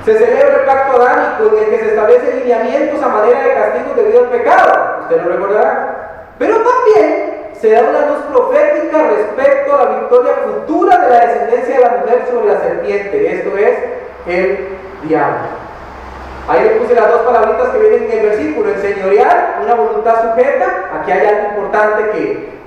Se 0.04 0.18
celebra 0.18 0.56
el 0.56 0.66
pacto 0.66 1.00
adámico 1.00 1.56
en 1.56 1.64
el 1.64 1.70
que 1.70 1.78
se 1.78 1.88
establecen 1.88 2.40
lineamientos 2.40 3.02
a 3.02 3.08
manera 3.08 3.40
de 3.40 3.54
castigo 3.54 3.94
debido 3.96 4.24
al 4.24 4.28
pecado. 4.28 4.98
Usted 5.04 5.22
lo 5.22 5.32
recordará. 5.32 6.34
Pero 6.38 6.56
también 6.56 7.33
se 7.64 7.70
da 7.70 7.80
una 7.80 8.06
luz 8.06 8.18
profética 8.30 9.08
respecto 9.08 9.74
a 9.74 9.84
la 9.84 10.00
victoria 10.00 10.32
futura 10.44 10.98
de 10.98 11.08
la 11.08 11.20
descendencia 11.20 11.76
de 11.76 11.80
la 11.80 11.96
mujer 11.96 12.26
sobre 12.30 12.52
la 12.52 12.60
serpiente. 12.60 13.34
Esto 13.34 13.56
es 13.56 13.78
el 14.26 14.68
diablo. 15.04 15.64
Ahí 16.46 16.62
le 16.62 16.70
puse 16.72 16.94
las 16.94 17.08
dos 17.08 17.22
palabritas 17.22 17.70
que 17.70 17.78
vienen 17.78 18.02
en 18.02 18.18
el 18.18 18.26
versículo, 18.26 18.68
enseñorear, 18.68 19.60
una 19.64 19.74
voluntad 19.76 20.30
sujeta, 20.30 20.90
aquí 20.94 21.10
hay 21.10 21.26
algo 21.26 21.48
importante 21.48 22.10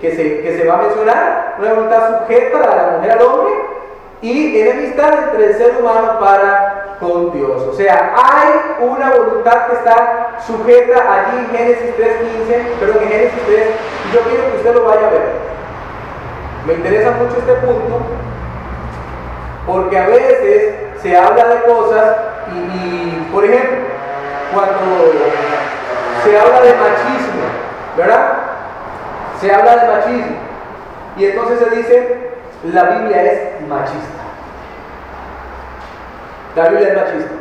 que, 0.02 0.16
se, 0.16 0.42
que 0.42 0.58
se 0.58 0.68
va 0.68 0.80
a 0.80 0.82
mencionar, 0.82 1.56
una 1.60 1.74
voluntad 1.74 2.22
sujeta, 2.22 2.58
la 2.58 2.68
de 2.68 2.76
la 2.76 2.98
mujer 2.98 3.12
al 3.12 3.22
hombre, 3.22 3.54
y 4.24 4.60
enemistad 4.62 5.14
entre 5.26 5.46
el 5.46 5.58
ser 5.58 5.76
humano 5.80 6.20
para 6.20 6.77
con 7.00 7.32
Dios. 7.32 7.62
O 7.64 7.74
sea, 7.74 8.14
hay 8.16 8.86
una 8.86 9.12
voluntad 9.12 9.68
que 9.68 9.74
está 9.74 10.38
sujeta 10.46 11.14
allí 11.14 11.38
en 11.40 11.58
Génesis 11.58 11.96
3.15, 11.98 12.64
pero 12.80 12.94
en 13.02 13.10
Génesis 13.10 13.40
3, 13.46 13.68
y 14.10 14.14
yo 14.14 14.22
quiero 14.22 14.52
que 14.52 14.58
usted 14.58 14.74
lo 14.74 14.86
vaya 14.86 15.08
a 15.08 15.12
ver. 15.12 15.32
Me 16.66 16.74
interesa 16.74 17.12
mucho 17.12 17.38
este 17.38 17.54
punto, 17.54 18.02
porque 19.66 19.98
a 19.98 20.08
veces 20.08 20.76
se 21.02 21.18
habla 21.18 21.46
de 21.46 21.62
cosas 21.64 22.16
y, 22.54 23.30
por 23.32 23.46
ejemplo, 23.46 23.78
cuando 24.54 25.14
se 26.24 26.40
habla 26.40 26.62
de 26.62 26.74
machismo, 26.74 27.44
¿verdad? 27.96 28.34
Se 29.40 29.54
habla 29.54 29.78
de 29.78 29.88
machismo. 29.88 30.38
Y 31.18 31.26
entonces 31.26 31.60
se 31.60 31.76
dice, 31.76 32.32
la 32.64 32.84
Biblia 32.84 33.24
es 33.24 33.68
machista. 33.68 34.17
La 36.58 36.70
Biblia 36.70 36.88
es 36.90 36.96
machista. 36.96 37.36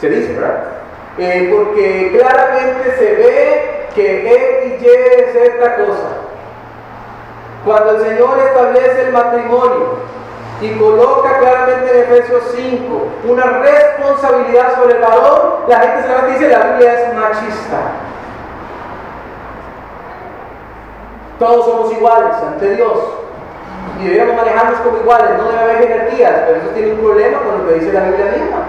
Se 0.00 0.10
dice, 0.10 0.32
¿verdad? 0.34 0.64
Eh, 1.16 1.48
porque 1.54 2.18
claramente 2.18 2.96
se 2.98 3.14
ve 3.14 3.86
que 3.94 4.72
X, 4.72 4.82
Y 4.82 4.86
es 4.86 5.36
esta 5.36 5.76
cosa. 5.76 6.08
Cuando 7.64 7.90
el 7.92 8.02
Señor 8.02 8.38
establece 8.40 9.02
el 9.02 9.12
matrimonio, 9.12 10.10
y 10.60 10.70
coloca 10.72 11.38
claramente 11.38 11.90
en 11.90 12.12
Efesios 12.12 12.42
5 12.54 13.08
una 13.28 13.44
responsabilidad 13.44 14.76
sobre 14.76 14.96
el 14.96 15.00
varón, 15.00 15.50
la 15.68 15.80
gente 15.80 16.02
se 16.02 16.32
dice 16.32 16.48
la 16.48 16.66
Biblia 16.66 16.92
es 16.92 17.14
machista. 17.14 17.78
Todos 21.38 21.64
somos 21.64 21.92
iguales 21.92 22.34
ante 22.46 22.74
Dios 22.74 22.98
y 24.00 24.08
debemos 24.08 24.36
manejarnos 24.36 24.80
como 24.80 24.98
iguales, 24.98 25.30
no 25.36 25.48
debe 25.48 25.60
haber 25.60 25.78
jerarquías, 25.88 26.32
pero 26.46 26.58
eso 26.58 26.68
tiene 26.70 26.92
un 26.92 27.00
problema 27.00 27.38
con 27.40 27.58
lo 27.58 27.68
que 27.68 27.74
dice 27.74 27.92
la 27.92 28.04
Biblia 28.04 28.26
misma. 28.26 28.62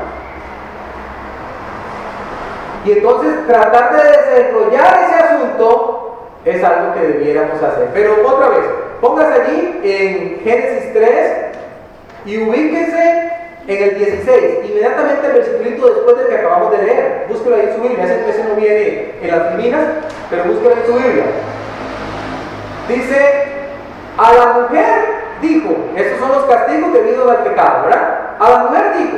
Y 2.84 2.92
entonces 2.92 3.48
tratar 3.48 3.96
de 3.96 4.04
desarrollar 4.12 5.00
ese 5.04 5.16
asunto 5.16 6.28
es 6.46 6.64
algo 6.64 6.94
que 6.94 7.08
debiéramos 7.08 7.62
hacer. 7.62 7.90
Pero 7.94 8.16
otra 8.28 8.50
vez, 8.50 8.66
póngase 9.00 9.42
allí 9.42 9.80
en 9.84 10.42
Génesis 10.44 10.94
3, 10.94 11.42
y 12.26 12.38
ubíquense 12.38 13.32
en 13.68 13.84
el 13.84 13.98
16, 13.98 14.66
inmediatamente 14.66 15.28
el 15.28 15.34
versículo 15.34 15.94
después 15.94 16.18
del 16.18 16.28
que 16.28 16.36
acabamos 16.36 16.72
de 16.72 16.84
leer. 16.84 17.26
Búsquelo 17.30 17.56
ahí 17.56 17.68
en 17.68 17.76
su 17.76 17.82
Biblia, 17.82 18.06
ese, 18.06 18.44
no 18.44 18.56
viene 18.56 19.16
en 19.22 19.32
las 19.32 19.56
minas, 19.56 19.82
pero 20.30 20.44
búsquelo 20.46 20.72
en 20.72 20.86
su 20.86 20.94
Biblia. 20.94 21.26
Dice, 22.88 23.41
a 24.18 24.34
la 24.34 24.46
mujer 24.54 25.22
dijo, 25.42 25.76
estos 25.96 26.20
son 26.20 26.30
los 26.30 26.46
castigos 26.46 26.94
debido 26.94 27.30
al 27.30 27.44
pecado, 27.44 27.86
¿verdad? 27.86 28.36
A 28.40 28.50
la 28.50 28.58
mujer 28.60 28.94
dijo, 28.98 29.18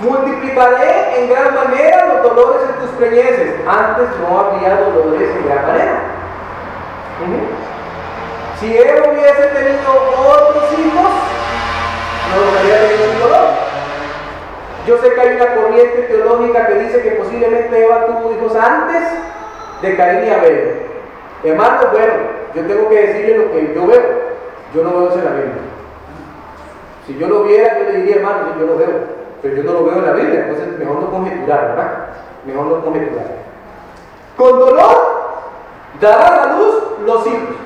multiplicaré 0.00 1.20
en 1.20 1.30
gran 1.30 1.54
manera 1.54 2.06
los 2.06 2.22
dolores 2.22 2.62
en 2.68 2.80
tus 2.80 2.90
preñeces. 2.96 3.54
Antes 3.66 4.08
no 4.20 4.40
había 4.40 4.76
dolores 4.76 5.30
en 5.36 5.48
gran 5.48 5.66
manera. 5.66 6.00
Si 8.58 8.76
él 8.76 9.02
hubiese 9.10 9.42
tenido 9.48 9.90
otros 10.28 10.64
hijos, 10.72 11.10
no 12.32 13.26
dolor. 13.26 13.48
Yo 14.86 14.98
sé 14.98 15.14
que 15.14 15.20
hay 15.20 15.36
una 15.36 15.54
corriente 15.54 16.02
teológica 16.02 16.66
que 16.66 16.74
dice 16.74 17.02
que 17.02 17.10
posiblemente 17.12 17.84
Eva 17.84 18.06
tuvo 18.06 18.32
hijos 18.32 18.56
antes 18.56 19.02
de 19.80 19.96
Caín 19.96 20.26
y 20.26 20.30
Abel. 20.30 20.82
Hermano, 21.44 21.88
bueno, 21.92 22.12
yo 22.54 22.66
tengo 22.66 22.88
que 22.88 23.06
decirle 23.06 23.38
lo 23.38 23.52
que 23.52 23.74
yo 23.74 23.86
veo. 23.86 24.31
Yo 24.74 24.82
no 24.82 24.90
veo 24.90 25.08
eso 25.08 25.18
en 25.18 25.24
la 25.24 25.30
Biblia. 25.32 25.62
Si 27.06 27.18
yo 27.18 27.28
lo 27.28 27.44
viera, 27.44 27.78
yo 27.78 27.84
le 27.84 27.98
diría, 27.98 28.16
hermano, 28.16 28.38
yo 28.58 28.66
lo 28.66 28.76
veo. 28.76 29.22
Pero 29.42 29.56
yo 29.56 29.62
no 29.64 29.72
lo 29.72 29.84
veo 29.84 29.98
en 29.98 30.06
la 30.06 30.12
Biblia, 30.12 30.46
entonces 30.46 30.78
mejor 30.78 31.00
no 31.00 31.10
conjeturar, 31.10 31.68
¿verdad? 31.68 32.06
Mejor 32.46 32.66
no 32.66 32.84
conjeturar. 32.84 33.26
Con 34.36 34.58
dolor 34.58 35.12
darás 36.00 36.30
a 36.30 36.56
luz 36.56 36.82
los 37.04 37.26
hijos. 37.26 37.56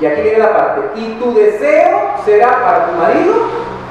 Y 0.00 0.06
aquí 0.06 0.22
viene 0.22 0.38
la 0.38 0.56
parte. 0.56 1.00
Y 1.00 1.14
tu 1.14 1.34
deseo 1.34 2.00
será 2.24 2.62
para 2.62 2.86
tu 2.86 2.92
marido 2.96 3.34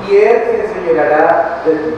y 0.07 0.15
él 0.15 0.43
se 0.45 0.65
enseñará 0.65 1.61
de 1.65 1.71
ti. 1.71 1.95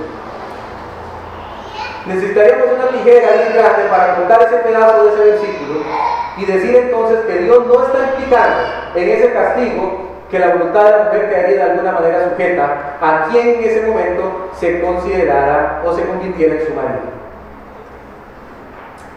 Necesitaríamos 2.08 2.68
una 2.76 2.88
tijera 2.88 3.34
bien 3.34 3.54
grande 3.54 3.90
para 3.90 4.16
cortar 4.16 4.42
ese 4.44 4.58
pedazo 4.58 5.04
de 5.04 5.10
ese 5.14 5.30
versículo 5.32 5.80
y 6.38 6.46
decir 6.46 6.76
entonces 6.76 7.20
que 7.26 7.40
Dios 7.40 7.66
no 7.68 7.84
está 7.84 8.12
implicando 8.14 8.64
en 8.96 9.10
ese 9.10 9.34
castigo 9.34 10.08
que 10.30 10.40
la 10.40 10.54
voluntad 10.56 10.86
de 10.86 10.92
la 10.92 11.04
mujer 11.06 11.30
quedaría 11.30 11.56
de 11.56 11.72
alguna 11.72 11.92
manera 11.94 12.30
sujeta 12.30 12.98
a 13.02 13.28
quien 13.30 13.48
en 13.48 13.64
ese 13.64 13.88
momento 13.88 14.50
se 14.54 14.82
considerara 14.82 15.82
o 15.86 15.94
se 15.94 16.06
convirtiera 16.06 16.56
en 16.56 16.68
su 16.68 16.74
marido. 16.74 17.18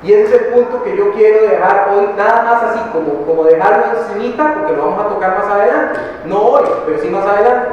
Y 0.02 0.12
ese 0.14 0.34
es 0.34 0.42
el 0.42 0.46
punto 0.48 0.82
que 0.82 0.96
yo 0.96 1.12
quiero 1.12 1.42
dejar 1.42 1.90
hoy, 1.92 2.08
nada 2.16 2.42
más 2.42 2.62
así, 2.62 2.80
como, 2.90 3.26
como 3.26 3.44
dejarlo 3.44 3.98
encimita, 3.98 4.54
porque 4.54 4.72
lo 4.72 4.86
vamos 4.86 5.04
a 5.04 5.08
tocar 5.08 5.38
más 5.38 5.46
adelante. 5.46 6.00
No 6.24 6.38
hoy, 6.38 6.68
pero 6.86 6.98
sí 7.00 7.10
más 7.10 7.26
adelante. 7.26 7.68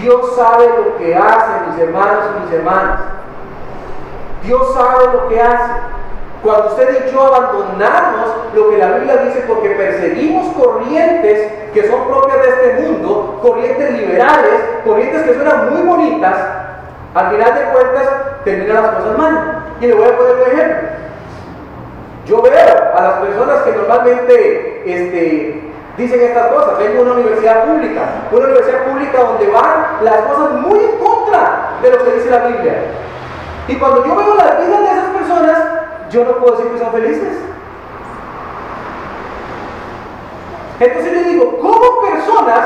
Dios 0.00 0.36
sabe 0.36 0.68
lo 0.68 0.96
que 0.96 1.14
hace, 1.16 1.70
mis 1.70 1.80
hermanos 1.80 2.24
y 2.36 2.44
mis 2.44 2.54
hermanas. 2.54 3.00
Dios 4.44 4.74
sabe 4.74 5.12
lo 5.12 5.28
que 5.28 5.40
hace. 5.40 5.72
Cuando 6.42 6.68
usted 6.68 7.06
y 7.06 7.10
yo 7.10 7.22
abandonamos 7.22 8.28
lo 8.54 8.70
que 8.70 8.76
la 8.76 8.98
Biblia 8.98 9.16
dice 9.16 9.44
porque 9.48 9.70
perseguimos 9.70 10.54
corrientes 10.54 11.52
que 11.72 11.88
son 11.88 12.06
propias 12.06 12.42
de 12.42 12.48
este 12.48 12.82
mundo, 12.82 13.40
corrientes 13.42 13.92
liberales, 13.92 14.60
corrientes 14.84 15.22
que 15.22 15.34
suenan 15.34 15.70
muy 15.72 15.82
bonitas, 15.82 16.36
al 17.14 17.30
final 17.30 17.54
de 17.54 17.62
cuentas 17.72 18.08
terminan 18.44 18.82
las 18.82 18.94
cosas 18.96 19.18
mal. 19.18 19.64
Y 19.80 19.86
le 19.86 19.94
voy 19.94 20.04
a 20.06 20.16
poner 20.16 20.34
un 20.34 20.52
ejemplo. 20.52 20.88
Yo 22.26 22.42
veo 22.42 22.52
a 22.96 23.02
las 23.02 23.14
personas 23.14 23.62
que 23.62 23.72
normalmente 23.72 24.82
este, 24.86 25.72
dicen 25.96 26.20
estas 26.20 26.46
cosas. 26.48 26.78
Vengo 26.78 27.00
a 27.00 27.02
una 27.04 27.12
universidad 27.12 27.64
pública, 27.64 28.02
una 28.30 28.44
universidad 28.44 28.84
pública 28.84 29.18
donde 29.18 29.46
van 29.46 30.04
las 30.04 30.16
cosas 30.26 30.52
muy 30.60 30.78
en 30.78 30.98
contra 30.98 31.78
de 31.82 31.90
lo 31.90 32.04
que 32.04 32.12
dice 32.12 32.30
la 32.30 32.46
Biblia. 32.46 32.74
Y 33.66 33.76
cuando 33.76 34.04
yo 34.04 34.14
veo 34.14 34.34
las 34.34 34.58
vidas 34.58 34.80
de 34.80 34.90
esas 34.90 35.10
personas, 35.10 35.58
yo 36.10 36.24
no 36.24 36.32
puedo 36.36 36.56
decir 36.56 36.72
que 36.72 36.78
son 36.78 36.92
felices. 36.92 37.38
Entonces 40.80 41.12
yo 41.12 41.30
digo, 41.30 41.58
¿cómo 41.60 42.00
personas 42.02 42.64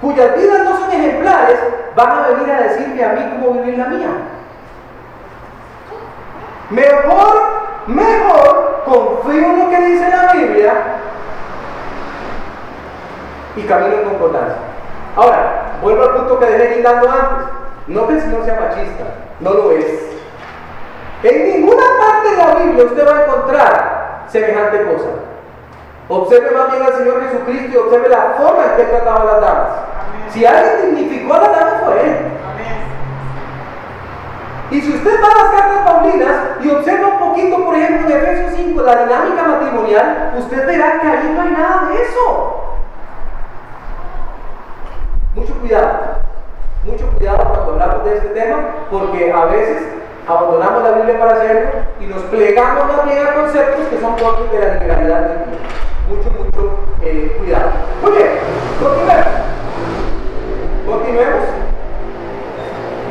cuyas 0.00 0.36
vidas 0.36 0.64
no 0.64 0.76
son 0.76 0.92
ejemplares 0.92 1.58
van 1.94 2.10
a 2.10 2.28
venir 2.28 2.50
a 2.50 2.62
decirme 2.62 3.04
a 3.04 3.12
mí 3.12 3.30
cómo 3.32 3.60
vivir 3.60 3.78
la 3.78 3.86
mía? 3.86 4.08
Mejor, 6.70 7.42
mejor 7.86 8.82
confío 8.84 9.46
en 9.46 9.58
lo 9.58 9.70
que 9.70 9.80
dice 9.86 10.08
la 10.08 10.32
Biblia 10.32 10.72
y 13.56 13.62
camino 13.62 13.94
en 13.94 14.08
concordancia. 14.08 14.56
Ahora, 15.16 15.72
vuelvo 15.82 16.02
al 16.02 16.16
punto 16.16 16.38
que 16.38 16.46
dejé 16.46 16.74
guindando 16.74 17.10
antes. 17.10 17.59
No 17.90 18.06
que 18.06 18.14
el 18.14 18.20
Señor 18.20 18.44
sea 18.44 18.60
machista, 18.60 19.04
no 19.40 19.52
lo 19.52 19.72
es. 19.72 19.84
En 21.24 21.44
ninguna 21.50 21.82
parte 21.98 22.30
de 22.30 22.36
la 22.36 22.54
Biblia 22.54 22.84
usted 22.84 23.04
va 23.04 23.18
a 23.18 23.24
encontrar 23.24 24.24
semejante 24.28 24.84
cosa. 24.84 25.08
Observe 26.08 26.52
más 26.52 26.70
bien 26.70 26.84
al 26.84 26.94
Señor 26.94 27.24
Jesucristo 27.24 27.68
y 27.72 27.76
observe 27.76 28.08
la 28.08 28.34
forma 28.38 28.64
en 28.64 28.76
que 28.76 28.84
trataba 28.84 29.22
a 29.22 29.24
las 29.24 29.40
damas. 29.40 29.68
Si 30.28 30.46
alguien 30.46 30.94
dignificó 30.94 31.34
a 31.34 31.38
las 31.40 31.50
damas 31.50 31.82
fue 31.84 32.00
Él. 32.00 32.16
Y 34.70 34.80
si 34.82 34.94
usted 34.94 35.20
va 35.20 35.26
a 35.26 35.42
las 35.42 35.60
cartas 35.60 35.90
paulinas 35.90 36.36
y 36.62 36.70
observa 36.70 37.08
un 37.08 37.18
poquito, 37.18 37.64
por 37.64 37.74
ejemplo, 37.74 38.08
en 38.08 38.22
Efesios 38.22 38.52
5, 38.54 38.82
la 38.82 39.04
dinámica 39.04 39.42
matrimonial, 39.42 40.34
usted 40.38 40.64
verá 40.64 41.00
que 41.00 41.08
ahí 41.08 41.32
no 41.34 41.42
hay 41.42 41.50
nada 41.50 41.88
de 41.88 42.02
eso. 42.02 42.76
Mucho 45.34 45.54
cuidado, 45.58 46.20
mucho 46.84 47.06
cuidado 47.16 47.44
cuando 47.44 47.72
hablamos 47.72 48.04
de 48.04 48.16
este 48.16 48.28
tema, 48.28 48.56
porque 48.90 49.32
a 49.32 49.44
veces 49.46 49.82
abandonamos 50.26 50.82
la 50.82 50.92
Biblia 50.92 51.18
para 51.18 51.32
hacerlo 51.32 51.70
y 52.00 52.06
nos 52.06 52.22
plegamos 52.24 52.86
más 52.86 53.04
bien 53.04 53.26
a 53.26 53.34
conceptos 53.34 53.86
que 53.88 54.00
son 54.00 54.16
propios 54.16 54.52
de 54.52 54.58
la 54.58 54.74
liberalidad 54.74 55.20
de 55.20 55.28
Dios. 55.28 55.60
Mucho, 56.08 56.30
mucho 56.30 56.78
eh, 57.02 57.36
cuidado. 57.38 57.70
Muy 58.02 58.12
bien, 58.12 58.28
continuemos. 58.80 59.26
Continuemos. 60.86 61.44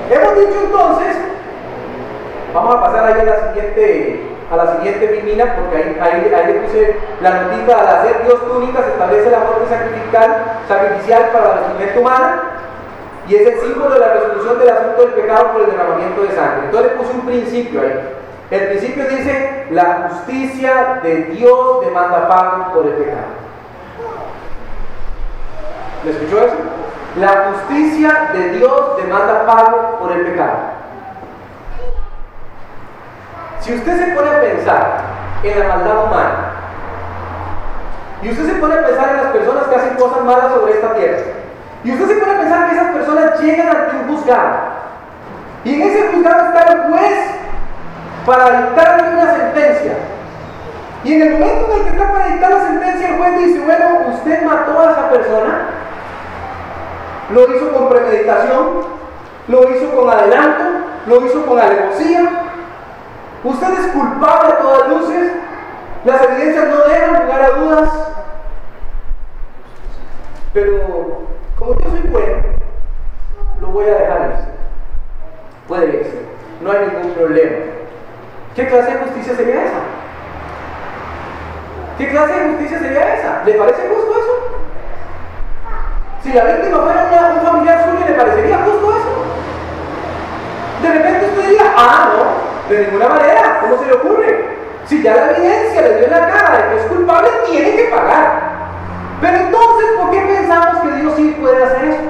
Hemos 0.09 0.35
dicho 0.39 0.59
entonces, 0.65 1.17
vamos 2.53 2.75
a 2.75 2.81
pasar 2.81 3.05
ahí 3.05 3.21
a 3.21 3.23
la 3.23 3.47
siguiente, 3.47 4.27
a 4.51 4.55
la 4.55 4.75
siguiente 4.75 5.07
vimina, 5.07 5.55
porque 5.55 5.77
ahí, 5.77 5.97
ahí, 6.01 6.33
ahí, 6.33 6.53
le 6.53 6.59
puse 6.61 6.95
la 7.21 7.41
notita, 7.41 7.79
al 7.79 7.87
hacer 7.87 8.23
Dios 8.25 8.47
túnicas 8.47 8.87
establece 8.87 9.29
la 9.29 9.39
muerte 9.39 9.67
sacrificial, 9.69 10.59
sacrificial 10.67 11.29
para 11.31 11.45
la 11.45 11.61
vestimenta 11.61 11.99
humana, 11.99 12.43
y 13.29 13.35
es 13.35 13.47
el 13.47 13.59
símbolo 13.59 13.91
de 13.91 13.99
la 13.99 14.13
resolución 14.13 14.57
del 14.57 14.69
asunto 14.69 15.01
del 15.03 15.13
pecado 15.13 15.53
por 15.53 15.61
el 15.61 15.71
derramamiento 15.71 16.23
de 16.23 16.31
sangre. 16.31 16.65
Entonces 16.65 16.91
puse 16.93 17.11
un 17.13 17.25
principio 17.27 17.81
ahí. 17.81 18.09
El 18.49 18.67
principio 18.69 19.03
dice, 19.07 19.67
la 19.69 20.09
justicia 20.09 20.99
de 21.03 21.15
Dios 21.25 21.81
demanda 21.85 22.27
pago 22.27 22.73
por 22.73 22.87
el 22.87 22.93
pecado. 22.93 23.37
¿Me 26.03 26.11
escuchó 26.11 26.43
eso? 26.43 26.55
La 27.17 27.51
justicia 27.51 28.29
de 28.33 28.49
Dios 28.49 28.97
demanda 28.97 29.45
pago 29.45 29.99
por 29.99 30.11
el 30.11 30.25
pecado. 30.25 30.57
Si 33.59 33.75
usted 33.75 34.05
se 34.05 34.11
pone 34.13 34.29
a 34.31 34.41
pensar 34.41 35.01
en 35.43 35.59
la 35.59 35.67
maldad 35.67 36.05
humana, 36.05 36.51
y 38.23 38.31
usted 38.31 38.53
se 38.53 38.59
pone 38.59 38.73
a 38.73 38.85
pensar 38.85 39.09
en 39.09 39.17
las 39.17 39.31
personas 39.31 39.67
que 39.67 39.75
hacen 39.75 39.95
cosas 39.97 40.23
malas 40.23 40.51
sobre 40.51 40.73
esta 40.73 40.95
tierra, 40.95 41.38
y 41.83 41.91
usted 41.91 42.07
se 42.07 42.31
a 42.31 42.37
pensar 42.37 42.67
que 42.67 42.75
esas 42.75 42.91
personas 42.91 43.39
llegan 43.39 43.67
ante 43.69 43.95
un 43.95 44.07
juzgado, 44.07 44.57
y 45.63 45.75
en 45.75 45.81
ese 45.81 46.07
juzgado 46.13 46.45
está 46.47 46.73
el 46.73 46.91
juez 46.91 47.19
para 48.25 48.61
dictarle 48.61 49.13
una 49.13 49.33
sentencia. 49.35 49.93
Y 51.03 51.13
en 51.13 51.21
el 51.21 51.39
momento 51.39 51.71
en 51.71 51.77
el 51.77 51.83
que 51.83 51.89
está 51.91 52.11
para 52.11 52.27
dictar 52.27 52.51
la 52.51 52.67
sentencia, 52.67 53.09
el 53.09 53.17
juez 53.17 53.37
dice, 53.37 53.59
bueno, 53.65 53.85
usted 54.13 54.43
mató 54.43 54.79
a 54.79 54.91
esa 54.91 55.09
persona, 55.09 55.59
lo 57.29 57.55
hizo 57.55 57.71
con 57.71 57.89
premeditación, 57.89 58.99
lo 59.47 59.69
hizo 59.71 59.95
con 59.95 60.09
adelanto, 60.09 60.63
lo 61.07 61.25
hizo 61.25 61.45
con 61.45 61.59
alevosía, 61.59 62.29
usted 63.43 63.79
es 63.79 63.87
culpable 63.87 64.53
a 64.53 64.57
todas 64.59 64.89
luces, 64.89 65.31
las 66.03 66.21
evidencias 66.21 66.67
no 66.67 66.77
dejan 66.83 67.23
lugar 67.23 67.41
a 67.41 67.49
dudas, 67.51 67.89
pero 70.53 71.21
como 71.59 71.75
yo 71.75 71.89
soy 71.89 72.09
bueno, 72.09 72.37
lo 73.59 73.67
voy 73.67 73.85
a 73.85 73.95
dejar 73.95 74.31
irse. 74.31 74.49
Puede 75.67 75.87
irse, 75.87 76.21
no 76.61 76.71
hay 76.71 76.87
ningún 76.87 77.11
problema. 77.11 77.57
¿Qué 78.55 78.67
clase 78.67 78.91
de 78.93 78.97
justicia 78.99 79.35
sería 79.35 79.65
esa? 79.65 79.81
¿Qué 81.97 82.09
clase 82.09 82.33
de 82.33 82.49
justicia 82.49 82.79
sería 82.79 83.13
esa? 83.13 83.43
¿Le 83.45 83.53
parece 83.53 83.89
justo 83.89 84.11
eso? 84.11 84.35
Si 86.23 86.31
la 86.31 86.45
víctima 86.45 86.79
fuera 86.79 87.35
un 87.35 87.45
familiar 87.45 87.83
suyo, 87.83 88.05
¿le 88.07 88.13
parecería 88.13 88.57
justo 88.59 88.91
eso? 88.91 89.09
De 90.81 90.93
repente 90.93 91.25
usted 91.25 91.49
diría, 91.49 91.73
ah, 91.75 92.09
no, 92.13 92.73
de 92.73 92.85
ninguna 92.85 93.09
manera, 93.09 93.59
¿cómo 93.61 93.77
se 93.77 93.85
le 93.85 93.93
ocurre? 93.93 94.45
Si 94.85 95.03
ya 95.03 95.13
la 95.13 95.31
evidencia 95.31 95.81
le 95.81 95.95
dio 95.97 96.05
en 96.05 96.11
la 96.11 96.27
cara 96.29 96.57
de 96.57 96.69
que 96.69 96.81
es 96.81 96.87
culpable, 96.87 97.29
tiene 97.45 97.75
que 97.75 97.83
pagar. 97.85 98.48
Pero 99.21 99.37
entonces, 99.37 99.89
¿por 99.97 100.11
qué 100.11 100.21
pensamos 100.21 100.81
que 100.81 100.91
Dios 101.01 101.13
sí 101.15 101.35
puede 101.39 101.63
hacer 101.63 101.85
eso? 101.85 102.01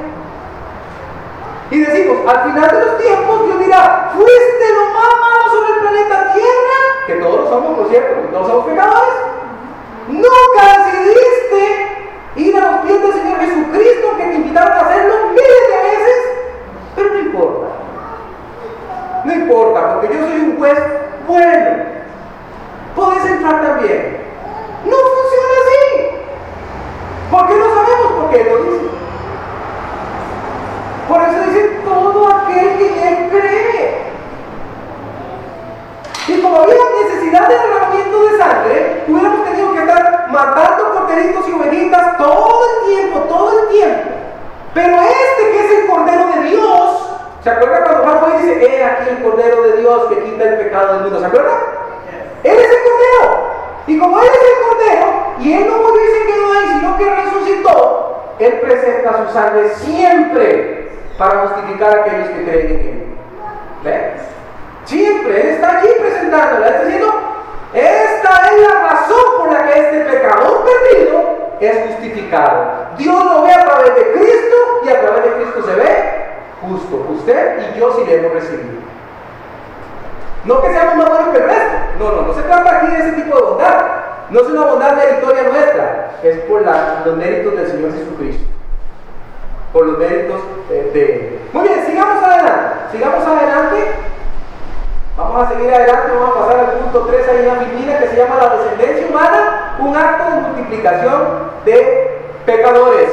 Y 1.71 1.79
decimos, 1.79 2.17
al 2.27 2.51
final 2.51 2.69
de 2.69 2.85
los 2.85 2.97
tiempos 2.97 3.45
Dios 3.45 3.59
dirá, 3.59 4.11
fuiste 4.13 4.73
lo 4.73 4.85
más 4.93 5.13
malo 5.19 5.51
sobre 5.51 5.73
el 5.73 5.79
planeta 5.81 6.33
Tierra, 6.33 6.79
que 7.07 7.13
todos 7.15 7.41
lo 7.41 7.49
somos, 7.49 7.77
por 7.77 7.89
cierto, 7.89 8.29
todos 8.31 8.47
somos 8.47 8.65
pecadores. 8.65 9.13
Nunca 10.07 10.85
decidiste 10.85 11.87
ir 12.35 12.57
a 12.57 12.71
los 12.71 12.81
pies 12.81 13.01
del 13.01 13.13
Señor 13.13 13.39
Jesucristo, 13.39 14.17
que 14.17 14.23
te 14.23 14.35
invitaron 14.35 14.73
a 14.73 14.81
hacerlo 14.81 15.15
miles 15.29 15.67
de 15.69 15.89
veces, 15.89 16.15
pero 16.95 17.13
no 17.13 17.19
importa. 17.19 17.67
No 19.25 19.33
importa, 19.33 19.93
porque 19.93 20.15
yo 20.15 20.27
soy 20.27 20.39
un 20.39 20.57
juez 20.57 20.79
bueno. 21.27 21.83
Puedes 22.95 23.25
entrar 23.25 23.61
también. 23.61 24.17
No 24.85 24.95
funciona. 24.95 25.48
¿Por 27.29 27.47
qué 27.47 27.53
no 27.55 27.65
sabemos 27.75 28.11
por 28.13 28.29
qué 28.31 28.43
lo 28.43 28.63
dice? 28.63 28.89
Por 31.07 31.21
eso 31.21 31.43
dice 31.47 31.81
todo 31.85 32.27
aquel 32.27 32.77
que 32.77 33.07
él 33.07 33.29
cree. 33.29 34.09
Y 36.27 36.41
como 36.41 36.61
había 36.61 36.75
necesidad 37.03 37.47
de 37.47 37.57
derramamiento 37.57 38.23
de 38.23 38.37
sangre, 38.37 39.03
hubiéramos 39.07 39.43
tenido 39.45 39.73
que 39.73 39.79
estar 39.79 40.27
matando 40.31 40.93
corderitos 40.93 41.47
y 41.47 41.53
ovejitas 41.53 42.17
todo 42.17 42.61
el 42.65 42.95
tiempo, 42.95 43.19
todo 43.21 43.59
el 43.59 43.69
tiempo. 43.69 44.09
Pero 44.73 44.97
este 45.01 45.51
que 45.51 45.65
es 45.65 45.71
el 45.79 45.87
Cordero 45.87 46.27
de 46.27 46.49
Dios, 46.49 47.09
¿se 47.43 47.49
acuerda 47.49 47.83
cuando 47.83 48.19
Juan 48.19 48.37
dice, 48.37 48.63
he 48.63 48.83
aquí 48.83 49.09
el 49.09 49.23
Cordero 49.23 49.63
de 49.63 49.77
Dios 49.77 50.05
que 50.09 50.23
quita 50.23 50.43
el 50.43 50.57
pecado 50.57 50.93
del 50.93 51.01
mundo? 51.03 51.19
¿Se 51.19 51.25
acuerda? 51.25 51.51
Él 52.43 52.57
es 52.57 52.71
el 52.71 52.77
Cordero. 52.83 53.48
Y 53.89 53.97
como 53.97 54.21
Él 54.21 54.29
es 54.29 54.35
el 54.35 54.67
Cordero, 54.67 55.07
y 55.39 55.53
Él 55.53 55.67
no 55.67 55.77
murió 55.79 56.05
y 56.05 56.07
se 56.07 56.25
quedó 56.27 56.51
ahí, 56.51 56.79
sino 56.79 56.97
que 56.97 57.15
resucitó, 57.15 58.35
Él 58.37 58.59
presenta 58.61 59.25
su 59.25 59.33
sangre 59.33 59.69
siempre 59.69 60.91
para 61.17 61.47
justificar 61.47 61.97
a 61.97 62.01
aquellos 62.01 62.29
que 62.29 62.43
creen 62.43 62.67
en 62.67 62.79
Él. 62.79 63.03
¿Ve? 63.83 64.11
Siempre, 64.85 65.41
Él 65.41 65.47
está 65.55 65.79
allí 65.79 65.89
presentándola, 65.99 66.67
está 66.67 66.83
diciendo, 66.83 67.13
esta 67.73 68.51
es 68.51 68.61
la 68.61 68.89
razón 68.89 69.25
por 69.39 69.53
la 69.53 69.65
que 69.65 69.79
este 69.79 69.99
pecador 70.01 70.65
perdido 70.65 71.21
es 71.59 71.87
justificado. 71.87 72.89
Dios 72.95 73.25
lo 73.25 73.41
ve 73.41 73.53
a 73.53 73.65
través 73.65 73.95
de 73.95 74.11
Cristo 74.11 74.57
y 74.85 74.89
a 74.89 75.01
través 75.01 75.23
de 75.23 75.31
Cristo 75.31 75.63
se 75.63 75.73
ve 75.73 76.13
justo. 76.61 77.07
Usted 77.09 77.73
y 77.73 77.79
yo 77.79 77.91
sí 77.95 78.05
le 78.05 78.19
hemos 78.19 78.33
recibido. 78.33 78.81
No 80.49 80.59
que 80.63 80.71
seamos 80.71 80.95
más 80.95 81.09
buenos 81.09 81.29
que 81.29 81.37
el 81.37 81.43
resto. 81.43 81.77
No, 81.99 82.11
no, 82.11 82.21
no 82.23 82.33
se 82.33 82.41
trata 82.41 82.77
aquí 82.77 82.87
de 82.87 82.97
ese 82.97 83.11
tipo 83.11 83.35
de 83.35 83.41
bondad. 83.43 83.85
No 84.31 84.41
es 84.41 84.47
una 84.47 84.65
bondad 84.65 84.95
meritoria 84.95 85.43
nuestra, 85.43 86.11
es 86.23 86.39
por 86.39 86.63
los 87.05 87.17
méritos 87.17 87.55
del 87.55 87.67
Señor 87.67 87.93
Jesucristo. 87.93 88.45
Por 89.71 89.85
los 89.85 89.99
méritos 89.99 90.41
de, 90.69 90.83
de 90.91 91.39
Muy 91.53 91.67
bien, 91.67 91.85
sigamos 91.85 92.23
adelante. 92.23 92.75
Sigamos 92.91 93.27
adelante. 93.27 93.91
Vamos 95.15 95.35
una 97.47 97.59
filmina 97.59 97.99
que 97.99 98.07
se 98.07 98.17
llama 98.17 98.37
La 98.41 98.55
descendencia 98.55 99.07
humana, 99.07 99.75
un 99.77 99.95
acto 99.95 100.31
de 100.31 100.41
multiplicación 100.41 101.21
de 101.63 102.21
pecadores. 102.47 103.09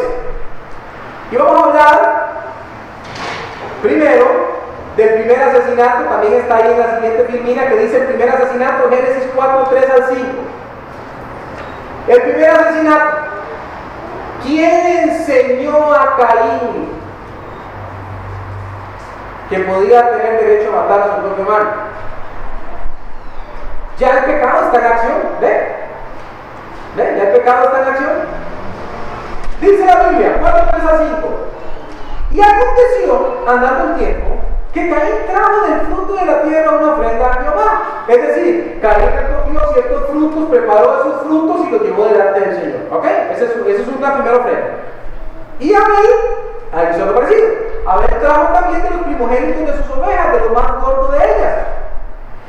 Y 1.31 1.37
vamos 1.37 1.61
a 1.61 1.64
hablar 1.66 2.29
primero 3.83 4.56
del 4.96 5.14
primer 5.14 5.42
asesinato, 5.42 6.04
también 6.04 6.32
está 6.35 6.56
ahí 6.56 6.72
en 6.72 6.78
la 6.78 6.94
siguiente 6.96 7.24
filmina 7.24 7.68
que 7.68 7.76
dice 7.76 7.98
el 7.98 8.06
primer 8.06 8.30
asesinato, 8.30 8.88
Génesis 8.88 9.30
4, 9.35 9.66
3 9.70 9.90
al 9.90 10.04
5. 10.09 10.26
El 12.09 12.22
primer 12.22 12.50
asesinato, 12.50 13.16
¿quién 14.42 15.09
enseñó 15.09 15.92
a 15.92 16.16
Caín 16.16 16.96
que 19.50 19.59
podía 19.61 20.11
tener 20.11 20.40
derecho 20.40 20.72
a 20.72 20.82
matar 20.82 21.00
a 21.00 21.16
su 21.16 21.22
propio 21.22 21.44
hermano? 21.44 21.70
Ya 23.98 24.11
el 24.18 24.24
pecado 24.24 24.64
está 24.66 24.78
en 24.78 24.92
acción, 24.92 25.16
¿ve? 25.40 25.74
¿Ve? 26.96 27.14
Ya 27.18 27.22
el 27.24 27.32
pecado 27.32 27.64
está 27.64 27.82
en 27.82 27.88
acción. 27.88 28.11
Dice 29.61 29.85
la 29.85 30.09
Biblia, 30.09 30.37
4, 30.40 30.64
3 30.70 30.85
a 30.85 30.98
5. 30.98 31.06
Y 32.32 32.40
aconteció, 32.40 33.44
andando 33.46 33.85
el 33.85 33.94
tiempo, 33.96 34.37
que 34.76 34.90
Caín 34.90 35.14
trajo 35.26 35.66
del 35.66 35.80
fruto 35.86 36.12
de 36.16 36.26
la 36.26 36.42
tierra 36.42 36.70
una 36.72 36.92
ofrenda 36.92 37.30
a 37.30 37.42
Jehová. 37.42 37.82
Es 38.08 38.26
decir, 38.26 38.78
Caín 38.82 39.08
recogió 39.16 39.72
ciertos 39.72 40.10
frutos, 40.10 40.50
preparó 40.50 41.00
esos 41.00 41.22
frutos 41.22 41.66
y 41.66 41.70
los 41.70 41.80
llevó 41.80 42.04
delante 42.04 42.40
del 42.40 42.56
Señor. 42.56 42.80
¿Ok? 42.92 43.04
Esa 43.32 43.44
es, 43.44 43.88
una 43.88 44.14
primera 44.14 44.36
ofrenda. 44.36 44.68
Y 45.60 45.72
Abel, 45.72 46.06
ahí 46.74 46.88
hizo 46.94 47.06
lo 47.06 47.14
parecido. 47.14 47.48
Abel 47.86 48.20
trajo 48.20 48.52
también 48.52 48.82
de 48.82 48.90
los 48.90 49.00
primogénitos 49.00 49.66
de 49.66 49.82
sus 49.82 49.96
ovejas, 49.96 50.32
de 50.32 50.40
los 50.40 50.52
más 50.52 50.82
gordos 50.82 51.12
de 51.12 51.18
ellas. 51.24 51.54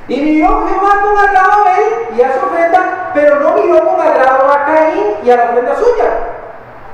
Y 0.10 0.22
miró 0.22 0.68
Jehová 0.68 1.02
con 1.04 1.18
agrado 1.18 1.52
a 1.52 1.62
Abel 1.62 1.84
y 2.18 2.22
a 2.22 2.34
su 2.34 2.46
ofrenda, 2.46 3.12
pero 3.14 3.40
no 3.40 3.54
miró 3.54 3.88
con 3.88 4.02
agrado 4.02 4.52
a 4.52 4.66
Caín 4.66 5.04
y 5.24 5.32
a 5.32 5.38
la 5.38 5.44
ofrenda 5.46 5.76
suya. 5.76 6.37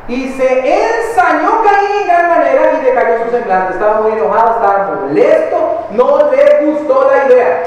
Y 0.07 0.29
se 0.33 0.59
ensañó 0.59 1.63
Caín 1.63 2.01
en 2.01 2.07
gran 2.07 2.29
manera 2.29 2.73
y 2.73 2.85
decayó 2.85 3.23
su 3.23 3.31
semblante. 3.31 3.73
Estaba 3.73 4.01
muy 4.01 4.11
enojado, 4.11 4.55
estaba 4.55 4.95
molesto, 4.95 5.87
no 5.91 6.29
le 6.29 6.65
gustó 6.65 7.09
la 7.09 7.25
idea. 7.25 7.63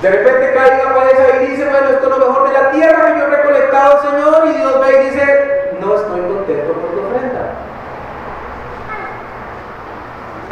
De 0.00 0.10
repente 0.10 0.54
Caín 0.54 0.80
aparece 0.88 1.22
ahí 1.22 1.44
y 1.44 1.50
dice, 1.52 1.68
bueno, 1.68 1.88
esto 1.88 2.12
es 2.12 2.18
lo 2.18 2.28
mejor 2.28 2.48
de 2.48 2.52
la 2.52 2.70
tierra 2.70 3.14
que 3.14 3.18
yo 3.18 3.26
he 3.26 3.30
recolectado, 3.30 4.02
Señor. 4.02 4.46
Y 4.46 4.52
Dios 4.52 4.80
ve 4.80 4.92
y 4.92 5.10
dice, 5.10 5.76
no 5.80 5.94
estoy 5.96 6.20
contento 6.20 6.72
por 6.72 6.90
tu 6.90 7.06
ofrenda. 7.06 7.54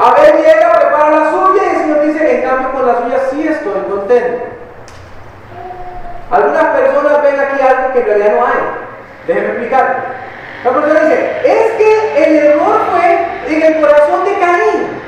A 0.00 0.14
ver, 0.14 0.36
llega, 0.36 0.72
prepara 0.72 1.10
la 1.10 1.30
suya 1.30 1.62
y 1.62 1.68
el 1.68 1.76
Señor 1.76 2.00
dice, 2.06 2.34
en 2.34 2.48
cambio 2.48 2.72
con 2.72 2.86
la 2.86 2.98
suya 3.02 3.18
sí 3.30 3.46
estoy 3.46 3.82
contento. 3.88 4.44
Algunas 6.30 6.64
personas 6.64 7.22
ven 7.22 7.38
aquí 7.38 7.62
algo 7.62 7.92
que 7.92 8.00
en 8.00 8.06
realidad 8.06 8.32
no 8.40 8.46
hay. 8.46 8.91
Déjenme 9.26 9.48
explicar. 9.48 10.04
La 10.64 10.70
persona 10.70 11.00
dice, 11.00 11.40
es 11.44 11.72
que 11.72 12.24
el 12.24 12.36
error 12.36 12.80
fue 12.90 13.54
en 13.54 13.62
el 13.62 13.80
corazón 13.80 14.24
de 14.24 14.38
Caín. 14.38 15.02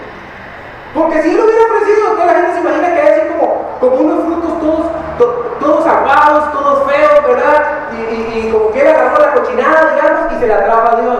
Porque 0.95 1.23
si 1.23 1.31
él 1.31 1.41
hubiera 1.41 1.65
ofrecido, 1.65 2.13
toda 2.13 2.27
la 2.27 2.35
gente 2.35 2.53
se 2.55 2.61
imagina 2.61 2.95
que 2.95 3.01
hay 3.01 3.09
así 3.09 3.29
como, 3.29 3.79
como 3.81 3.97
unos 3.97 4.25
frutos 4.25 4.61
todos, 4.61 5.61
todos 5.61 5.87
aguados, 5.87 6.53
todos 6.53 6.91
feos, 6.91 7.27
¿verdad? 7.27 7.65
Y, 8.13 8.51
como 8.51 8.71
que 8.71 8.81
él 8.81 8.89
agarró 8.89 9.19
la 9.21 9.35
cochinada, 9.35 9.95
digamos, 9.95 10.33
y 10.33 10.39
se 10.41 10.47
la 10.47 10.65
traba 10.65 10.93
a 10.93 11.01
Dios. 11.01 11.19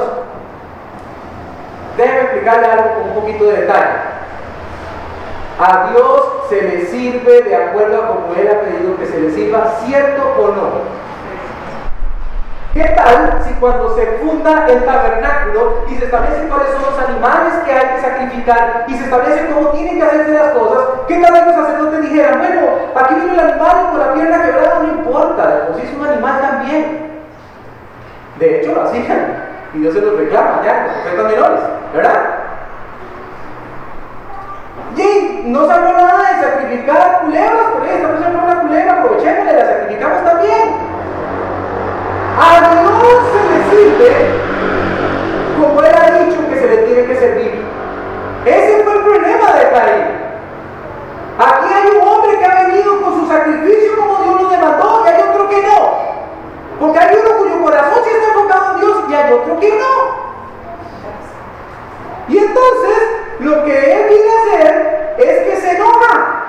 Déjenme 1.97 2.21
explicarle 2.21 2.67
algo 2.67 2.95
con 2.95 3.03
un 3.09 3.15
poquito 3.15 3.45
de 3.47 3.61
detalle. 3.61 4.15
A 5.59 5.91
Dios 5.91 6.23
se 6.49 6.63
le 6.63 6.87
sirve 6.87 7.43
de 7.43 7.55
acuerdo 7.55 8.03
a 8.03 8.09
como 8.09 8.35
Él 8.35 8.49
ha 8.49 8.61
pedido 8.61 8.97
que 8.97 9.07
se 9.07 9.21
le 9.21 9.31
sirva, 9.31 9.77
cierto 9.85 10.23
o 10.37 10.49
no. 10.49 11.04
¿Qué 12.75 12.83
tal 12.83 13.41
si 13.47 13.55
cuando 13.55 13.95
se 13.95 14.05
funda 14.19 14.67
el 14.69 14.85
tabernáculo 14.85 15.85
y 15.89 15.95
se 15.95 16.07
establecen 16.07 16.49
cuáles 16.49 16.71
son 16.73 16.83
los 16.83 17.09
animales 17.09 17.55
que 17.65 17.73
hay 17.73 17.95
que 17.95 18.01
sacrificar 18.01 18.85
y 18.89 18.95
se 18.95 19.05
establece 19.05 19.47
cómo 19.55 19.69
tienen 19.69 19.97
que 19.97 20.03
hacerse 20.03 20.33
las 20.33 20.53
cosas, 20.55 20.85
qué 21.07 21.21
tal 21.21 21.37
si 21.37 21.45
los 21.45 21.55
sacerdotes 21.55 22.03
dijeran, 22.03 22.41
bueno, 22.41 22.63
aquí 22.97 23.15
viene 23.15 23.33
el 23.33 23.41
animal 23.41 23.91
con 23.93 24.01
la 24.01 24.13
pierna 24.13 24.43
quebrada, 24.43 24.79
no 24.81 24.89
importa, 24.89 25.69
pues 25.69 25.85
es 25.85 25.97
un 25.97 26.05
animal 26.05 26.41
también. 26.41 27.23
De 28.41 28.61
hecho 28.61 28.75
lo 28.75 28.83
hacían 28.83 29.37
y 29.73 29.79
Dios 29.79 29.95
se 29.95 30.01
los 30.01 30.19
reclama 30.19 30.61
ya, 30.65 30.89
los 30.89 30.97
profetas 30.97 31.33
menores, 31.33 31.61
¿verdad? 31.95 32.23
Y 34.97 35.43
no 35.49 35.61
habló 35.61 35.93
nada 35.93 36.19
de 36.19 36.43
sacrificar 36.43 37.21
culebras, 37.21 37.67
por 37.73 37.83
ahí 37.83 37.95
estamos 37.95 38.17
hablando 38.17 38.39
de 38.41 38.45
una 38.45 38.61
culebra, 38.63 38.93
aprovechémosla, 38.95 39.53
la 39.53 39.67
sacrificamos 39.67 40.25
también. 40.25 40.94
A 42.37 42.61
Dios 42.61 43.19
se 43.33 43.41
le 43.49 43.71
sirve 43.71 44.45
como 45.61 45.81
él 45.83 45.95
ha 45.95 46.19
dicho 46.19 46.49
que 46.49 46.59
se 46.59 46.67
le 46.67 46.77
tiene 46.79 47.07
que 47.07 47.17
servir. 47.17 47.65
Ese 48.45 48.83
fue 48.83 48.93
el 48.93 49.03
problema 49.03 49.53
de 49.53 49.71
Caín. 49.71 50.25
Aquí 51.39 51.67
hay 51.73 51.97
un 51.97 52.09
hombre 52.09 52.39
que 52.39 52.45
ha 52.45 52.63
venido 52.65 53.01
con 53.03 53.21
su 53.21 53.29
sacrificio 53.29 53.97
como 53.97 54.25
Dios 54.25 54.43
lo 54.43 54.49
demandó 54.49 55.05
y 55.05 55.09
hay 55.11 55.23
otro 55.23 55.49
que 55.49 55.63
no. 55.63 55.99
Porque 56.81 56.99
hay 56.99 57.17
uno 57.17 57.39
cuyo 57.39 57.63
corazón 57.63 58.03
sí 58.05 58.11
está 58.11 58.29
enfocado 58.29 58.75
en 58.75 58.81
Dios 58.81 58.97
y 59.09 59.15
hay 59.15 59.33
otro 59.33 59.61
que 59.61 59.79
no. 59.79 60.25
Y 62.29 62.39
entonces 62.39 62.99
lo 63.41 63.65
que 63.65 63.93
él 63.93 64.09
viene 64.09 64.31
a 64.31 64.43
hacer 64.43 65.15
es 65.19 65.39
que 65.49 65.57
se 65.57 65.77
enoja. 65.77 66.45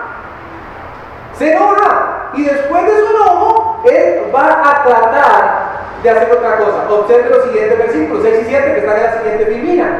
Se 1.37 1.53
enoja. 1.53 2.31
Y 2.33 2.43
después 2.43 2.85
de 2.85 2.99
su 2.99 3.15
enojo, 3.15 3.81
él 3.85 4.31
va 4.33 4.71
a 4.71 4.83
tratar 4.83 5.74
de 6.03 6.09
hacer 6.09 6.31
otra 6.31 6.57
cosa. 6.57 6.87
Observe 6.89 7.29
los 7.29 7.43
siguientes 7.45 7.77
versículos, 7.77 8.23
6 8.23 8.41
y 8.41 8.45
7, 8.45 8.73
que 8.73 8.79
están 8.79 8.97
en 8.97 9.03
la 9.03 9.17
siguiente 9.17 9.45
filmina. 9.45 9.99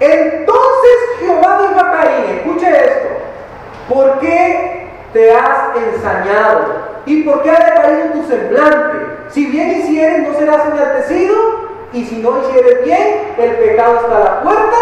Entonces 0.00 0.96
Jehová 1.20 1.58
dijo 1.62 1.80
a 1.80 1.92
Caín, 1.92 2.36
escuche 2.36 2.68
esto, 2.68 3.08
¿por 3.88 4.18
qué 4.18 4.88
te 5.12 5.32
has 5.32 5.76
ensañado? 5.76 6.94
¿Y 7.06 7.22
por 7.22 7.42
qué 7.42 7.50
ha 7.50 7.74
decaído 7.74 8.08
tu 8.14 8.26
semblante? 8.26 8.98
Si 9.28 9.46
bien 9.46 9.70
hicieres, 9.70 10.28
no 10.28 10.38
serás 10.38 10.66
enaltecido, 10.66 11.34
y 11.92 12.04
si 12.04 12.16
no 12.16 12.40
hicieres 12.40 12.84
bien, 12.84 13.34
el 13.38 13.50
pecado 13.52 14.00
está 14.00 14.16
a 14.16 14.24
la 14.24 14.42
puerta. 14.42 14.76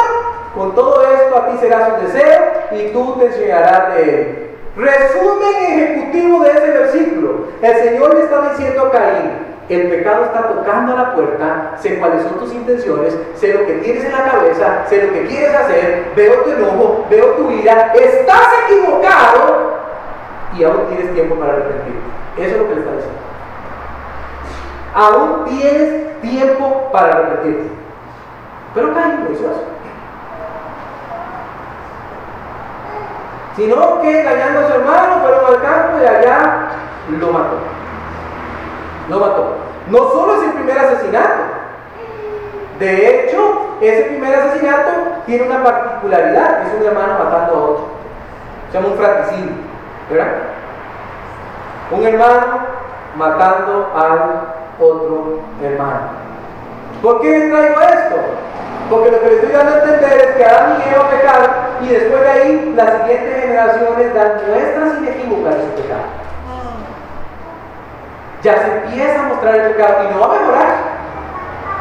Con 0.55 0.75
todo 0.75 1.03
esto 1.03 1.37
a 1.37 1.51
ti 1.51 1.59
será 1.61 1.91
su 1.91 2.07
deseo, 2.07 2.41
y 2.73 2.89
tú 2.93 3.17
te 3.19 3.27
enseñarás 3.27 3.95
de 3.95 4.03
él. 4.03 4.51
Resumen 4.77 5.55
ejecutivo 5.67 6.43
de 6.43 6.51
ese 6.51 6.71
versículo. 6.71 7.47
El 7.61 7.77
Señor 7.77 8.15
le 8.15 8.25
está 8.25 8.51
diciendo 8.51 8.87
a 8.87 8.91
Caín, 8.91 9.42
el 9.75 9.89
pecado 9.89 10.25
está 10.25 10.49
tocando 10.49 10.93
a 10.93 10.97
la 10.97 11.15
puerta, 11.15 11.73
sé 11.79 11.99
cuáles 11.99 12.23
son 12.23 12.39
tus 12.39 12.53
intenciones, 12.53 13.17
sé 13.37 13.55
lo 13.55 13.67
que 13.67 13.75
tienes 13.75 14.05
en 14.05 14.13
la 14.13 14.25
cabeza, 14.25 14.85
sé 14.89 15.07
lo 15.07 15.13
que 15.13 15.27
quieres 15.27 15.55
hacer, 15.55 16.13
veo 16.17 16.43
tu 16.43 16.51
enojo, 16.51 17.07
veo 17.09 17.27
tu 17.37 17.51
ira, 17.51 17.93
estás 17.95 18.49
equivocado 18.65 19.79
y 20.57 20.65
aún 20.65 20.89
tienes 20.89 21.15
tiempo 21.15 21.37
para 21.37 21.53
arrepentirte. 21.53 22.01
Eso 22.39 22.55
es 22.55 22.61
lo 22.61 22.69
que 22.69 22.75
le 22.75 22.81
está 22.81 22.93
diciendo. 22.93 23.21
Aún 24.95 25.45
tienes 25.45 26.21
tiempo 26.21 26.91
para 26.93 27.13
arrepentirte. 27.13 27.71
Pero 28.75 28.89
hizo 29.33 29.45
eso. 29.45 29.65
Sino 33.57 34.01
que 34.01 34.21
engañando 34.21 34.61
a 34.61 34.67
su 34.67 34.75
hermano 34.75 35.21
fueron 35.23 35.47
al 35.47 35.63
campo 35.63 35.99
y 36.03 36.07
allá 36.07 36.69
lo 37.19 37.33
mató 37.33 37.59
lo 39.09 39.21
mató. 39.21 39.62
No 39.89 39.99
solo 40.11 40.37
es 40.37 40.49
el 40.49 40.53
primer 40.53 40.79
asesinato. 40.79 41.43
De 42.79 43.27
hecho, 43.27 43.77
ese 43.81 44.03
primer 44.05 44.35
asesinato 44.35 44.91
tiene 45.27 45.47
una 45.47 45.63
particularidad, 45.63 46.63
es 46.67 46.81
un 46.81 46.87
hermano 46.87 47.25
matando 47.25 47.53
a 47.53 47.63
otro. 47.63 47.85
Se 48.71 48.79
llama 48.79 48.89
un 48.89 48.99
fratricidio, 48.99 49.53
¿verdad? 50.11 50.33
Un 51.91 52.07
hermano 52.07 52.59
matando 53.17 53.93
al 53.95 54.55
otro 54.81 55.41
hermano. 55.63 56.23
¿Por 57.03 57.21
qué 57.21 57.39
le 57.39 57.51
traigo 57.51 57.81
esto? 57.81 58.17
Porque 58.89 59.11
lo 59.11 59.21
que 59.21 59.27
le 59.27 59.35
estoy 59.35 59.53
dando 59.53 59.73
a 59.73 59.79
entender 59.79 60.13
es 60.13 60.37
que 60.37 60.45
Adán 60.45 60.79
y 60.79 60.95
Eva 60.95 61.11
pecaron 61.11 61.51
y 61.83 61.89
después 61.89 62.23
de 62.23 62.31
ahí 62.31 62.73
las 62.77 63.03
siguientes 63.03 63.43
generaciones 63.43 64.15
dan 64.15 64.33
muestras 64.49 64.99
inequívocas 64.99 65.57
de 65.57 65.63
su 65.63 65.83
pecado 65.83 66.22
ya 68.43 68.59
se 68.59 68.77
empieza 68.77 69.21
a 69.21 69.29
mostrar 69.29 69.55
el 69.55 69.73
pecado 69.73 70.05
y 70.05 70.15
no 70.15 70.21
va 70.21 70.27
a 70.27 70.39
mejorar. 70.39 70.75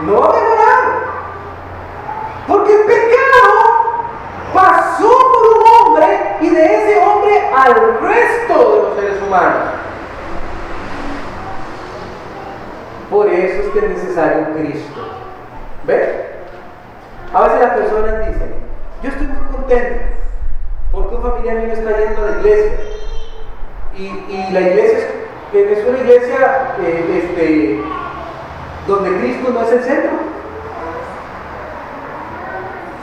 No 0.01 0.19
va 0.21 0.27
a 0.27 0.33
mejorar. 0.33 0.79
Porque 2.47 2.73
el 2.73 2.85
pecado 2.85 3.21
pasó 4.53 5.09
por 5.09 5.57
un 5.57 5.63
hombre 5.67 6.37
y 6.41 6.49
de 6.49 6.75
ese 6.75 6.99
hombre 6.99 7.49
al 7.55 7.99
resto 8.01 8.71
de 8.71 8.81
los 8.83 8.95
seres 8.95 9.21
humanos. 9.21 9.81
Por 13.09 13.27
eso 13.27 13.61
es 13.63 13.67
que 13.69 13.79
es 13.79 13.89
necesario 13.89 14.53
Cristo. 14.53 15.01
¿Ves? 15.85 16.09
A 17.33 17.41
veces 17.43 17.59
las 17.61 17.73
personas 17.73 18.27
dicen, 18.27 18.55
yo 19.01 19.09
estoy 19.09 19.27
muy 19.27 19.55
contento 19.55 20.21
porque 20.91 21.15
un 21.15 21.21
familiar 21.21 21.55
mío 21.57 21.73
está 21.73 21.97
yendo 21.97 22.21
a 22.21 22.31
la 22.31 22.37
iglesia 22.37 22.71
y, 23.97 24.53
la 24.53 24.61
iglesia 24.61 24.97
es, 24.97 25.20
una 25.53 25.99
iglesia 25.99 26.75
eh, 26.81 27.23
este, 27.23 27.81
donde 28.87 29.17
Cristo 29.19 29.51
no 29.51 29.61
es 29.63 29.71
el 29.71 29.83
centro. 29.83 30.11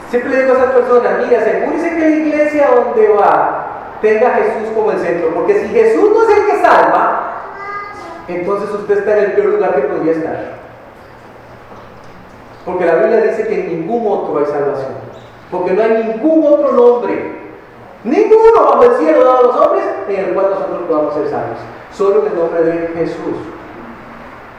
Siempre 0.09 0.41
digo 0.41 0.53
a 0.53 0.57
esas 0.57 0.71
personas, 0.71 1.11
mira, 1.23 1.39
asegúrese 1.39 1.95
que 1.95 1.99
la 1.99 2.07
iglesia 2.07 2.69
donde 2.75 3.09
va 3.09 3.65
tenga 4.01 4.29
a 4.29 4.33
Jesús 4.35 4.69
como 4.73 4.91
el 4.91 4.99
centro, 4.99 5.29
porque 5.35 5.61
si 5.61 5.67
Jesús 5.67 6.09
no 6.11 6.23
es 6.23 6.37
el 6.37 6.45
que 6.47 6.61
salva, 6.61 7.33
entonces 8.27 8.69
usted 8.71 8.97
está 8.99 9.17
en 9.17 9.25
el 9.25 9.31
peor 9.33 9.47
lugar 9.47 9.75
que 9.75 9.81
podría 9.81 10.13
estar. 10.13 10.59
Porque 12.65 12.85
la 12.85 12.95
Biblia 12.95 13.21
dice 13.21 13.47
que 13.47 13.59
en 13.59 13.81
ningún 13.81 14.11
otro 14.11 14.39
hay 14.39 14.45
salvación, 14.45 14.93
porque 15.51 15.73
no 15.73 15.83
hay 15.83 16.03
ningún 16.05 16.43
otro 16.45 16.71
nombre, 16.71 17.31
ninguno 18.03 18.53
bajo 18.55 18.83
el 18.83 18.95
cielo 18.97 19.23
dado 19.23 19.37
a 19.37 19.43
los 19.43 19.55
hombres 19.57 19.85
en 20.07 20.15
el 20.15 20.33
cual 20.33 20.49
nosotros 20.51 20.79
podamos 20.87 21.13
ser 21.13 21.29
salvos, 21.29 21.59
solo 21.91 22.21
en 22.21 22.31
el 22.31 22.37
nombre 22.37 22.63
de 22.63 22.87
Jesús. 22.95 23.37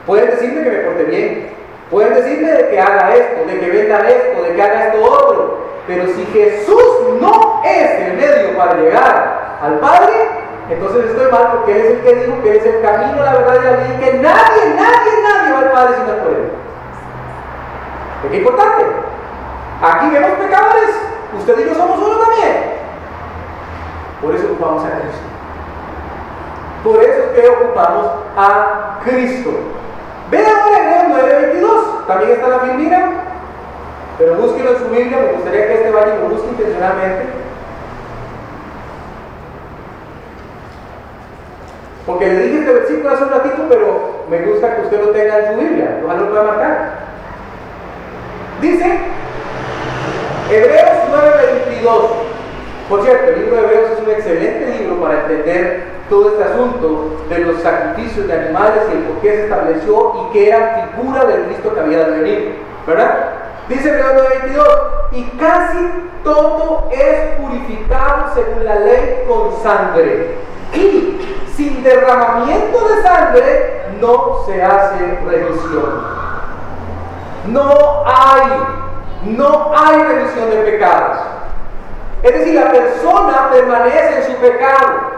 Pueden 0.06 0.30
decirme 0.30 0.62
que 0.62 0.70
me 0.70 0.78
porte 0.78 1.04
bien, 1.04 1.50
pueden 1.90 2.14
decirme 2.14 2.52
de 2.52 2.68
que 2.70 2.80
haga 2.80 3.14
esto, 3.14 3.46
de 3.46 3.60
que 3.60 3.70
venda 3.70 4.08
esto, 4.08 4.42
de 4.42 4.54
que 4.54 4.62
haga 4.62 4.86
esto 4.88 5.02
otro, 5.02 5.58
pero 5.86 6.06
si 6.06 6.24
Jesús 6.26 6.84
no 7.20 7.62
es 7.64 7.90
el 8.00 8.14
medio 8.14 8.56
para 8.56 8.74
llegar 8.74 9.58
al 9.62 9.78
Padre, 9.78 10.12
entonces 10.70 11.10
estoy 11.10 11.30
mal 11.32 11.48
porque 11.52 11.72
Él 11.72 11.78
es 11.78 11.90
el 11.90 12.00
que 12.02 12.14
dijo 12.14 12.42
que 12.42 12.56
es 12.56 12.66
el 12.66 12.80
camino, 12.80 13.24
la 13.24 13.32
verdad 13.32 13.60
y 13.60 13.64
la 13.64 13.72
vida 13.72 13.94
y 13.94 14.04
que 14.04 14.12
nadie, 14.18 14.74
nadie, 14.76 15.22
nadie 15.22 15.52
va 15.52 15.58
al 15.58 15.70
Padre 15.72 15.96
si 15.96 16.02
no 16.02 16.16
es 16.16 16.22
por 16.22 16.32
Él. 16.32 16.50
Es 18.30 18.38
importante. 18.38 18.84
Aquí 19.82 20.10
vemos 20.10 20.30
pecadores, 20.32 20.90
usted 21.38 21.58
y 21.58 21.64
yo 21.64 21.74
somos 21.74 21.98
uno 21.98 22.18
también. 22.18 22.80
Por 24.20 24.34
eso 24.34 24.46
ocupamos 24.46 24.84
a 24.84 24.90
Cristo. 24.90 25.29
Por 26.84 27.02
eso 27.02 27.22
es 27.24 27.40
que 27.40 27.48
ocupamos 27.48 28.06
a 28.36 29.00
Cristo. 29.04 29.50
Vean 30.30 30.44
Hebreos 30.44 31.04
9:22. 31.08 32.06
También 32.06 32.30
está 32.32 32.48
la 32.48 32.60
filmina. 32.60 33.10
Pero 34.18 34.34
búsquenlo 34.34 34.72
en 34.72 34.78
su 34.78 34.88
Biblia. 34.88 35.18
Me 35.18 35.32
gustaría 35.32 35.66
que 35.66 35.74
este 35.74 35.90
vaya 35.90 36.14
y 36.14 36.18
lo 36.20 36.28
busque 36.28 36.48
intencionalmente. 36.48 37.26
Porque 42.06 42.26
le 42.26 42.42
dije 42.42 42.58
este 42.60 42.72
versículo 42.72 43.10
hace 43.10 43.24
un 43.24 43.30
ratito, 43.30 43.62
pero 43.68 44.24
me 44.30 44.42
gusta 44.42 44.76
que 44.76 44.82
usted 44.82 45.04
lo 45.04 45.10
tenga 45.10 45.38
en 45.38 45.52
su 45.52 45.60
Biblia. 45.60 46.00
Ojalá 46.04 46.20
lo 46.20 46.30
pueda 46.30 46.42
marcar. 46.44 46.92
Dice 48.60 48.98
Hebreos 50.50 50.90
9:22. 51.10 52.10
Por 52.88 53.02
cierto, 53.02 53.30
el 53.30 53.40
libro 53.40 53.56
de 53.56 53.62
Hebreos 53.62 53.90
es 53.92 54.02
un 54.02 54.10
excelente 54.10 54.78
libro 54.78 55.00
para 55.00 55.20
entender 55.20 55.99
todo 56.10 56.30
este 56.30 56.44
asunto 56.44 57.16
de 57.28 57.38
los 57.38 57.62
sacrificios 57.62 58.26
de 58.26 58.34
animales 58.34 58.82
y 58.90 58.96
el 58.96 59.02
por 59.04 59.22
qué 59.22 59.30
se 59.30 59.42
estableció 59.44 60.12
y 60.16 60.32
que 60.32 60.48
era 60.48 60.90
figura 60.92 61.24
del 61.24 61.44
Cristo 61.44 61.72
que 61.72 61.80
había 61.80 62.04
de 62.04 62.10
venir. 62.10 62.58
¿Verdad? 62.86 63.28
Dice 63.68 63.88
Hebreos 63.88 64.26
9:22, 64.42 64.66
y 65.12 65.24
casi 65.38 65.78
todo 66.24 66.88
es 66.90 67.40
purificado 67.40 68.34
según 68.34 68.64
la 68.64 68.74
ley 68.74 69.24
con 69.28 69.62
sangre. 69.62 70.34
Y 70.74 71.44
sin 71.54 71.82
derramamiento 71.84 72.88
de 72.88 73.02
sangre 73.02 73.82
no 74.00 74.44
se 74.46 74.62
hace 74.62 75.20
remisión. 75.24 76.20
No 77.46 78.04
hay, 78.06 78.50
no 79.24 79.72
hay 79.76 80.02
remisión 80.02 80.50
de 80.50 80.56
pecados. 80.56 81.18
Es 82.22 82.32
decir, 82.32 82.54
la 82.54 82.70
persona 82.70 83.48
permanece 83.50 84.18
en 84.18 84.24
su 84.24 84.40
pecado. 84.40 85.09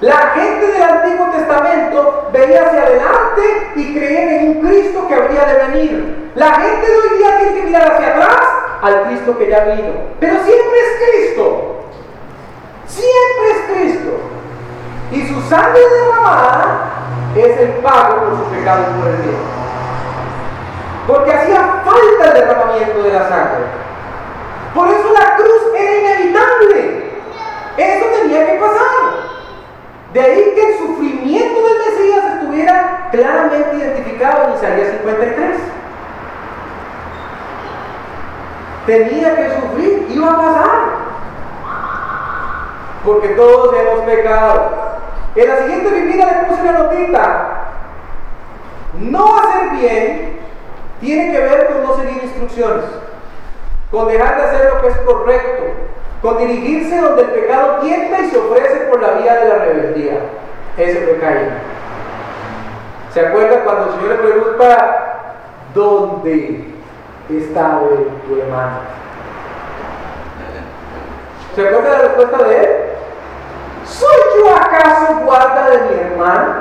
La 0.00 0.16
gente 0.34 0.66
del 0.66 0.82
Antiguo 0.82 1.26
Testamento 1.30 2.28
veía 2.32 2.66
hacia 2.66 2.82
adelante 2.82 3.72
y 3.76 3.94
creía 3.94 4.40
en 4.40 4.48
un 4.48 4.68
Cristo 4.68 5.06
que 5.06 5.14
habría 5.14 5.44
de 5.44 5.66
venir. 5.66 6.32
La 6.34 6.54
gente 6.54 6.86
de 6.86 6.96
hoy 6.96 7.18
día 7.18 7.38
tiene 7.38 7.54
que 7.54 7.62
mirar 7.62 7.92
hacia 7.92 8.08
atrás 8.08 8.40
al 8.82 9.02
Cristo 9.04 9.38
que 9.38 9.48
ya 9.48 9.64
vino. 9.64 9.92
Pero 10.20 10.34
siempre 10.44 10.78
es 10.80 11.08
Cristo. 11.08 11.76
Siempre 12.86 13.50
es 13.50 13.60
Cristo. 13.72 14.10
Y 15.12 15.28
su 15.28 15.40
sangre 15.48 15.80
derramada 15.80 16.90
es 17.36 17.60
el 17.60 17.68
pago 17.74 18.16
por 18.16 18.38
sus 18.38 18.48
pecados 18.48 18.86
por 19.00 19.08
el 19.08 19.16
bien. 19.22 19.36
Porque 21.06 21.32
hacía 21.32 21.82
falta 21.84 22.24
el 22.26 22.34
derramamiento 22.34 23.02
de 23.02 23.12
la 23.12 23.28
sangre. 23.28 23.64
Por 24.74 24.88
eso 24.88 25.12
la 25.12 25.36
cruz 25.36 25.62
era 25.78 25.92
inevitable. 25.94 27.04
Eso 27.76 28.06
tenía 28.20 28.46
que 28.46 28.58
pasar. 28.58 29.33
De 30.14 30.20
ahí 30.20 30.52
que 30.54 30.72
el 30.72 30.78
sufrimiento 30.78 31.60
del 31.60 31.78
Mesías 31.78 32.24
estuviera 32.34 33.08
claramente 33.10 33.76
identificado 33.76 34.44
en 34.44 34.54
Isaías 34.54 34.88
53. 34.92 35.56
Tenía 38.86 39.36
que 39.36 39.60
sufrir, 39.60 40.06
iba 40.08 40.30
a 40.30 40.36
pasar. 40.36 40.80
Porque 43.04 43.28
todos 43.28 43.76
hemos 43.76 44.00
pecado. 44.06 44.70
En 45.34 45.48
la 45.48 45.58
siguiente 45.58 45.90
vivida 45.90 46.26
le 46.26 46.48
puse 46.48 46.62
una 46.62 46.72
notita. 46.72 47.50
No 49.00 49.36
hacer 49.36 49.70
bien 49.70 50.38
tiene 51.00 51.32
que 51.32 51.40
ver 51.40 51.66
con 51.66 51.82
no 51.82 51.96
seguir 51.96 52.22
instrucciones 52.22 52.84
con 53.94 54.08
dejar 54.08 54.36
de 54.36 54.42
hacer 54.42 54.72
lo 54.74 54.80
que 54.82 54.88
es 54.88 54.96
correcto, 54.98 55.64
con 56.20 56.38
dirigirse 56.38 57.00
donde 57.00 57.22
el 57.22 57.28
pecado 57.28 57.78
tienta 57.80 58.20
y 58.20 58.28
se 58.28 58.38
ofrece 58.38 58.76
por 58.90 59.00
la 59.00 59.12
vía 59.12 59.34
de 59.34 59.48
la. 59.48 59.53
Ese 60.76 61.00
fue 61.06 61.18
Caín. 61.18 61.50
¿Se 63.12 63.20
acuerda 63.26 63.62
cuando 63.62 63.84
el 63.84 63.90
Señor 63.92 64.08
le 64.08 64.16
pregunta, 64.16 65.22
¿dónde 65.72 66.74
está 67.30 67.78
tu 68.26 68.40
hermano? 68.40 68.78
¿Se 71.54 71.68
acuerda 71.68 71.90
la 71.90 71.98
respuesta 71.98 72.48
de 72.48 72.56
él? 72.58 72.70
¿Soy 73.84 74.16
yo 74.38 74.56
acaso 74.56 75.20
guarda 75.24 75.70
de 75.70 75.78
mi 75.82 76.00
hermano? 76.00 76.54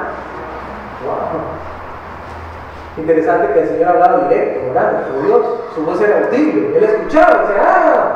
Interesante 2.97 3.53
que 3.53 3.59
el 3.61 3.67
Señor 3.69 3.89
hablaba 3.89 4.27
directo, 4.29 4.67
¿verdad? 4.67 5.05
Su 5.07 5.25
Dios, 5.25 5.41
su 5.73 5.83
voz 5.83 5.99
era 6.01 6.19
audible. 6.19 6.77
Él 6.77 6.83
escuchaba, 6.83 7.41
dice, 7.41 7.59
¡ah! 7.59 8.12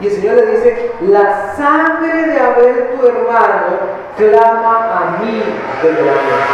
Y 0.00 0.06
el 0.06 0.12
Señor 0.12 0.34
le 0.34 0.46
dice, 0.46 0.92
la 1.08 1.54
sangre 1.56 2.26
de 2.26 2.38
Abel 2.38 2.90
tu 2.94 3.06
hermano 3.06 3.78
clama 4.16 4.98
a 4.98 5.22
mí 5.22 5.42
desde 5.82 6.02
la 6.04 6.12
tierra. 6.12 6.46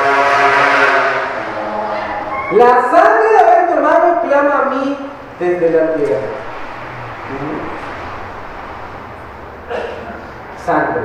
La 2.53 2.83
sangre 2.83 3.33
de 3.33 3.39
Abel 3.39 3.67
tu 3.67 3.73
hermano 3.75 4.23
clama 4.23 4.59
a 4.59 4.71
mí 4.71 4.97
desde 5.41 5.71
la 5.71 5.95
tierra. 5.95 6.21
Sangre. 10.65 11.03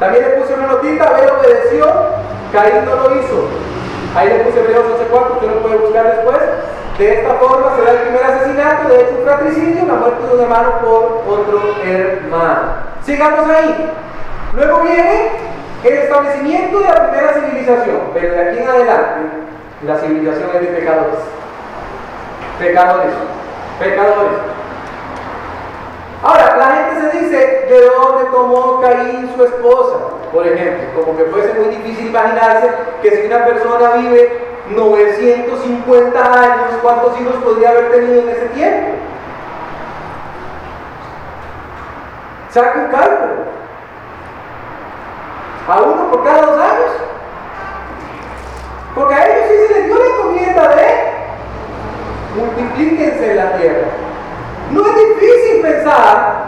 También 0.00 0.24
le 0.24 0.30
puse 0.36 0.52
una 0.52 0.66
notita, 0.66 1.04
Abel 1.04 1.30
obedeció, 1.30 1.86
Caín 2.52 2.84
no 2.84 2.96
lo 2.96 3.16
hizo. 3.16 3.48
Ahí 4.14 4.28
le 4.28 4.40
puse 4.40 4.60
Hebreos 4.60 4.84
11.4, 5.10 5.32
usted 5.32 5.48
lo 5.48 5.62
puede 5.62 5.76
buscar 5.78 6.04
después. 6.04 6.40
De 6.98 7.12
esta 7.12 7.34
forma 7.34 7.74
se 7.74 7.82
da 7.82 7.90
el 7.90 7.98
primer 8.02 8.22
asesinato, 8.22 8.88
de 8.88 9.02
hecho 9.02 9.16
un 9.18 9.24
fratricidio, 9.24 9.84
la 9.86 9.94
muerte 9.94 10.26
de 10.26 10.34
un 10.34 10.40
hermano 10.42 10.70
por 10.80 11.24
otro 11.26 11.74
hermano. 11.84 12.60
Sigamos 13.04 13.50
ahí. 13.50 13.90
Luego 14.52 14.80
viene 14.82 15.30
el 15.82 15.92
establecimiento 15.92 16.78
de 16.78 16.88
la 16.88 17.10
primera 17.10 17.32
civilización, 17.34 18.00
pero 18.14 18.32
de 18.32 18.48
aquí 18.48 18.58
en 18.58 18.68
adelante 18.68 19.20
la 19.84 19.98
civilización 19.98 20.50
es 20.54 20.60
de 20.60 20.66
pecadores. 20.68 21.18
Pecadores. 22.60 23.14
Pecadores. 23.80 24.38
Ahora, 26.22 26.56
la 26.56 26.70
gente 26.76 27.10
se 27.10 27.18
dice, 27.18 27.36
¿de 27.68 27.90
dónde 27.90 28.30
tomó 28.30 28.80
Caín 28.80 29.30
su 29.36 29.44
esposa? 29.44 29.96
Por 30.32 30.46
ejemplo, 30.46 31.02
como 31.02 31.18
que 31.18 31.24
fuese 31.24 31.52
muy 31.54 31.74
difícil 31.74 32.06
imaginarse 32.06 32.70
que 33.02 33.10
si 33.10 33.26
una 33.26 33.44
persona 33.44 33.90
vive 33.96 34.43
950 34.70 36.40
años, 36.40 36.78
¿cuántos 36.80 37.20
hijos 37.20 37.34
podría 37.36 37.70
haber 37.70 37.90
tenido 37.90 38.22
en 38.22 38.28
ese 38.30 38.46
tiempo? 38.48 38.94
Saca 42.50 42.78
un 42.78 42.86
cálculo. 42.88 43.44
A 45.68 45.82
uno 45.82 46.10
por 46.10 46.24
cada 46.24 46.42
dos 46.42 46.60
años. 46.60 46.92
Porque 48.94 49.14
a 49.14 49.26
ellos 49.26 49.48
sí 49.48 49.54
se 49.66 49.74
les 49.74 49.86
dio 49.86 49.98
la 49.98 50.06
encomienda 50.06 50.68
de 50.68 51.04
multiplíquense 52.36 53.30
en 53.30 53.36
la 53.36 53.56
tierra. 53.56 53.86
No 54.70 54.86
es 54.86 54.96
difícil 54.96 55.62
pensar 55.62 56.44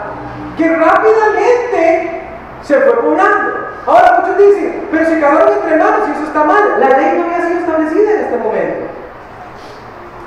que 0.57 0.75
rápidamente 0.75 2.21
se 2.63 2.81
fue 2.81 2.93
poblando. 2.93 3.66
Ahora 3.87 4.19
muchos 4.19 4.37
dicen, 4.37 4.85
pero 4.91 5.05
se 5.05 5.21
casaron 5.21 5.53
entre 5.53 5.75
hermanos 5.75 6.09
y 6.09 6.11
eso 6.11 6.23
está 6.23 6.43
mal. 6.43 6.77
La 6.77 6.89
ley 6.89 7.17
no 7.17 7.23
había 7.23 7.47
sido 7.47 7.59
establecida 7.61 8.11
en 8.11 8.19
este 8.19 8.37
momento. 8.37 8.87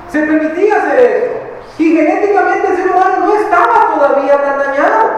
Se 0.08 0.22
permitía 0.22 0.76
hacer 0.76 0.98
eso. 0.98 1.40
Y 1.76 1.94
genéticamente 1.94 2.68
el 2.68 2.76
ser 2.76 2.90
humano 2.90 3.26
no 3.26 3.34
estaba 3.34 3.94
todavía 3.94 4.42
tan 4.42 4.58
dañado. 4.58 5.10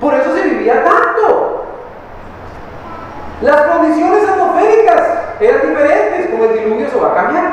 Por 0.00 0.14
eso 0.14 0.34
se 0.34 0.42
vivía 0.42 0.84
tanto. 0.84 1.64
Las 3.40 3.62
condiciones 3.62 4.28
atmosféricas 4.28 5.02
eran 5.40 5.68
diferentes, 5.68 6.30
como 6.30 6.44
el 6.44 6.58
diluvio 6.58 6.86
eso 6.86 7.00
va 7.00 7.12
a 7.12 7.14
cambiar. 7.14 7.52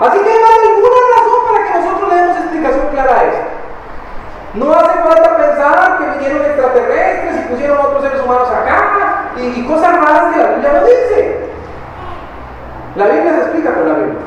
Así 0.00 0.18
que 0.18 0.30
hay 0.30 0.68
ninguna 0.68 0.96
razón 1.16 1.40
para 1.50 1.64
que 1.64 1.78
nosotros 1.78 2.08
le 2.08 2.20
demos 2.20 2.36
explicación 2.36 2.88
clara 2.92 3.18
a 3.18 3.24
esto. 3.24 3.61
No 4.54 4.74
hace 4.74 4.98
falta 5.00 5.36
pensar 5.36 5.98
que 5.98 6.18
vinieron 6.18 6.44
extraterrestres 6.44 7.36
y 7.36 7.48
pusieron 7.48 7.78
otros 7.78 8.02
seres 8.02 8.22
humanos 8.22 8.48
acá 8.50 9.30
y, 9.36 9.64
cosas 9.66 9.96
raras 9.96 10.34
que 10.34 10.42
la 10.42 10.48
Biblia 10.50 10.72
no 10.72 10.86
dice. 10.86 11.50
La 12.96 13.06
Biblia 13.06 13.32
se 13.32 13.40
explica 13.40 13.74
con 13.74 13.88
la 13.88 13.94
Biblia. 13.94 14.20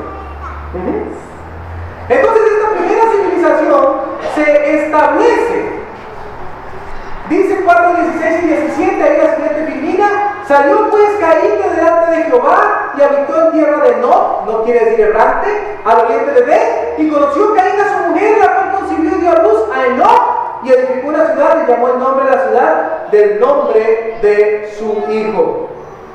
Entonces 2.08 2.42
esta 2.56 2.70
primera 2.70 3.02
civilización 3.10 3.96
se 4.34 4.84
establece. 4.84 5.76
Dice 7.28 7.62
4, 7.64 7.94
16 7.94 8.44
y 8.44 8.46
17, 8.46 9.02
ahí 9.02 9.18
la 9.18 9.34
siguiente 9.34 9.72
filmina, 9.72 10.44
salió 10.46 10.88
pues 10.90 11.16
Caín 11.18 11.60
de 11.60 11.70
delante 11.74 12.16
de 12.16 12.22
Jehová 12.24 12.92
y 12.96 13.02
habitó 13.02 13.46
en 13.46 13.52
tierra 13.52 13.78
de 13.82 13.96
No, 13.96 14.44
no 14.46 14.62
quiere 14.62 14.84
decir 14.84 15.06
errante, 15.06 15.78
al 15.84 16.04
oriente 16.04 16.32
de 16.32 16.42
Bet, 16.42 16.98
y 16.98 17.10
conoció 17.10 17.52
Caín 17.54 17.80
a 17.80 17.88
su 17.88 18.08
mujer, 18.10 18.38
la 18.38 18.54
cual 18.54 18.72
concibió 18.78 19.16
y 19.16 19.20
dio 19.20 19.32
a 19.32 19.42
luz 19.42 19.60
a 19.74 19.86
Enoch, 19.86 20.15
y 20.66 20.72
edificó 20.72 21.08
una 21.08 21.26
ciudad 21.26 21.62
y 21.62 21.70
llamó 21.70 21.88
el 21.88 21.98
nombre 22.00 22.24
de 22.24 22.36
la 22.36 22.42
ciudad 22.42 23.06
del 23.12 23.40
nombre 23.40 24.18
de 24.20 24.74
su 24.76 25.04
hijo. 25.12 25.70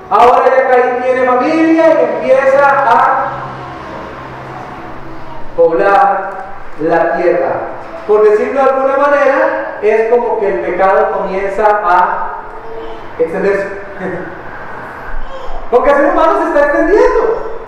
Ahora 0.09 0.43
ya 0.45 0.67
Caín 0.67 1.03
tiene 1.03 1.25
familia 1.25 1.85
y 1.87 2.03
empieza 2.15 2.67
a 2.67 3.25
poblar 5.55 6.31
la 6.81 7.15
tierra. 7.15 7.51
Por 8.05 8.29
decirlo 8.29 8.61
de 8.61 8.69
alguna 8.69 8.97
manera, 8.97 9.77
es 9.81 10.09
como 10.09 10.39
que 10.41 10.49
el 10.49 10.59
pecado 10.59 11.11
comienza 11.11 11.65
a 11.85 12.33
extenderse. 13.17 13.67
Porque 15.71 15.91
el 15.91 15.95
ser 15.95 16.05
humano 16.07 16.39
se 16.39 16.47
está 16.49 16.59
extendiendo. 16.59 17.61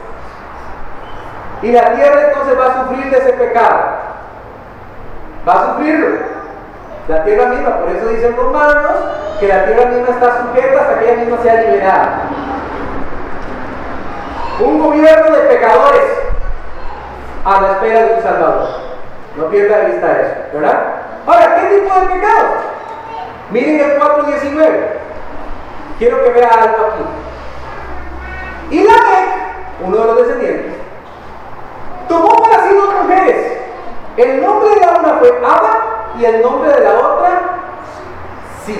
Y 1.61 1.71
la 1.71 1.93
tierra 1.93 2.27
entonces 2.27 2.59
va 2.59 2.65
a 2.65 2.83
sufrir 2.83 3.09
de 3.09 3.17
ese 3.19 3.33
pecado. 3.33 3.79
Va 5.47 5.53
a 5.53 5.65
sufrirlo. 5.67 6.42
La 7.07 7.23
tierra 7.23 7.47
misma, 7.47 7.79
por 7.79 7.89
eso 7.89 8.07
dicen 8.07 8.35
Romanos 8.35 8.95
que 9.39 9.47
la 9.47 9.65
tierra 9.65 9.85
misma 9.87 10.09
está 10.09 10.41
sujeta 10.41 10.81
hasta 10.81 10.99
que 10.99 11.05
ella 11.05 11.21
misma 11.21 11.37
sea 11.43 11.55
liberada. 11.55 12.21
Un 14.59 14.79
gobierno 14.79 15.35
de 15.35 15.41
pecadores 15.41 16.03
a 17.45 17.61
la 17.61 17.71
espera 17.73 18.03
de 18.03 18.13
un 18.15 18.23
Salvador. 18.23 18.69
No 19.35 19.49
pierda 19.49 19.77
de 19.79 19.85
vista 19.91 20.21
eso, 20.21 20.35
¿verdad? 20.53 20.83
Ahora, 21.25 21.55
¿qué 21.55 21.75
tipo 21.75 21.99
de 21.99 22.05
pecado? 22.07 22.47
Miren 23.51 23.79
el 23.79 23.99
4.19. 23.99 24.69
Quiero 25.97 26.23
que 26.23 26.29
vea 26.29 26.49
algo 26.49 26.85
aquí. 26.85 27.03
Y 28.69 28.83
la 28.83 28.93
uno 29.85 29.97
de 29.97 30.05
los 30.05 30.17
descendientes, 30.17 30.73
tomó 32.07 32.41
para 32.41 32.63
sí 32.63 32.73
dos 32.73 32.93
mujeres. 33.03 33.57
El 34.17 34.41
nombre 34.41 34.69
de 34.69 34.79
la 34.81 34.99
una 34.99 35.13
fue 35.19 35.29
Abba 35.43 35.92
y 36.19 36.25
el 36.25 36.41
nombre 36.41 36.69
de 36.71 36.79
la 36.81 36.93
otra, 36.93 37.41
sí. 38.65 38.77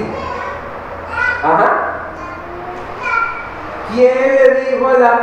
Ajá. 1.41 1.80
¿Quién 3.93 4.36
le 4.36 4.72
dijo 4.72 4.88
a 4.88 5.00
la 5.00 5.22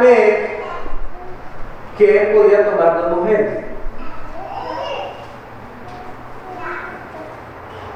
que 1.96 2.23
él 2.23 2.37
podía 2.37 2.70
tomar 2.70 3.01
dos 3.03 3.18
mujeres? 3.18 3.64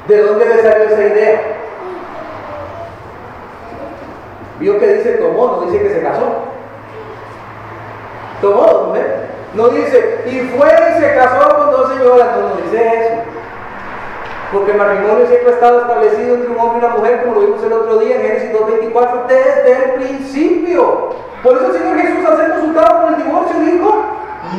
¿De 0.08 0.22
dónde 0.22 0.44
le 0.44 0.62
salió 0.62 0.84
esa 0.84 1.06
idea? 1.06 1.40
Vio 4.60 4.78
que 4.78 4.94
dice 4.94 5.12
tomó, 5.14 5.46
no 5.46 5.70
dice 5.70 5.82
que 5.82 5.94
se 5.94 6.02
casó. 6.02 6.44
Tomó 8.40 8.62
dos 8.62 8.88
mujeres. 8.88 9.12
No 9.54 9.68
dice, 9.68 10.22
y 10.26 10.40
fue 10.56 10.68
y 10.68 11.00
se 11.00 11.14
casó 11.14 11.56
con 11.56 11.70
dos 11.70 11.92
señoras, 11.92 12.36
no, 12.36 12.48
no 12.48 12.56
dice 12.56 12.86
eso. 12.86 13.33
Porque 14.54 14.70
el 14.70 14.78
matrimonio 14.78 15.26
siempre 15.26 15.50
ha 15.50 15.54
estado 15.54 15.80
establecido 15.80 16.36
entre 16.36 16.50
un 16.52 16.60
hombre 16.60 16.78
y 16.80 16.84
una 16.84 16.94
mujer, 16.94 17.22
como 17.24 17.34
lo 17.34 17.40
vimos 17.40 17.64
el 17.64 17.72
otro 17.72 17.98
día 17.98 18.14
en 18.14 18.22
Génesis 18.22 18.52
2.24, 18.52 19.26
desde 19.26 19.72
el 19.72 19.94
principio. 19.94 21.08
Por 21.42 21.56
eso 21.56 21.66
el 21.66 21.72
Señor 21.72 21.98
Jesús, 21.98 22.24
al 22.24 22.36
ser 22.36 22.50
consultado 22.52 23.00
por 23.00 23.12
el 23.14 23.24
divorcio, 23.24 23.58
dijo, 23.58 24.04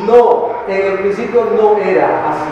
no, 0.05 0.49
en 0.67 0.86
el 0.86 0.99
principio 0.99 1.47
no 1.55 1.77
era 1.77 2.29
así. 2.29 2.49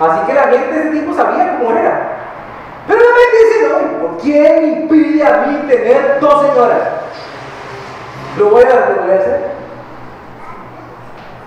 Así 0.00 0.26
que 0.26 0.34
la 0.34 0.42
gente 0.42 0.74
de 0.74 0.80
ese 0.80 1.00
tipo 1.00 1.14
sabía 1.14 1.58
cómo 1.58 1.74
era. 1.74 2.18
Pero 2.86 3.00
la 3.00 3.06
gente 3.06 3.36
dice, 3.44 3.68
no, 3.68 4.06
¿por 4.06 4.18
quién 4.18 4.82
impide 4.82 5.24
a 5.24 5.46
mí 5.46 5.66
tener 5.66 6.20
dos 6.20 6.42
señoras? 6.42 6.88
Lo 8.36 8.50
voy 8.50 8.64
a, 8.64 9.14
hacer. 9.14 9.50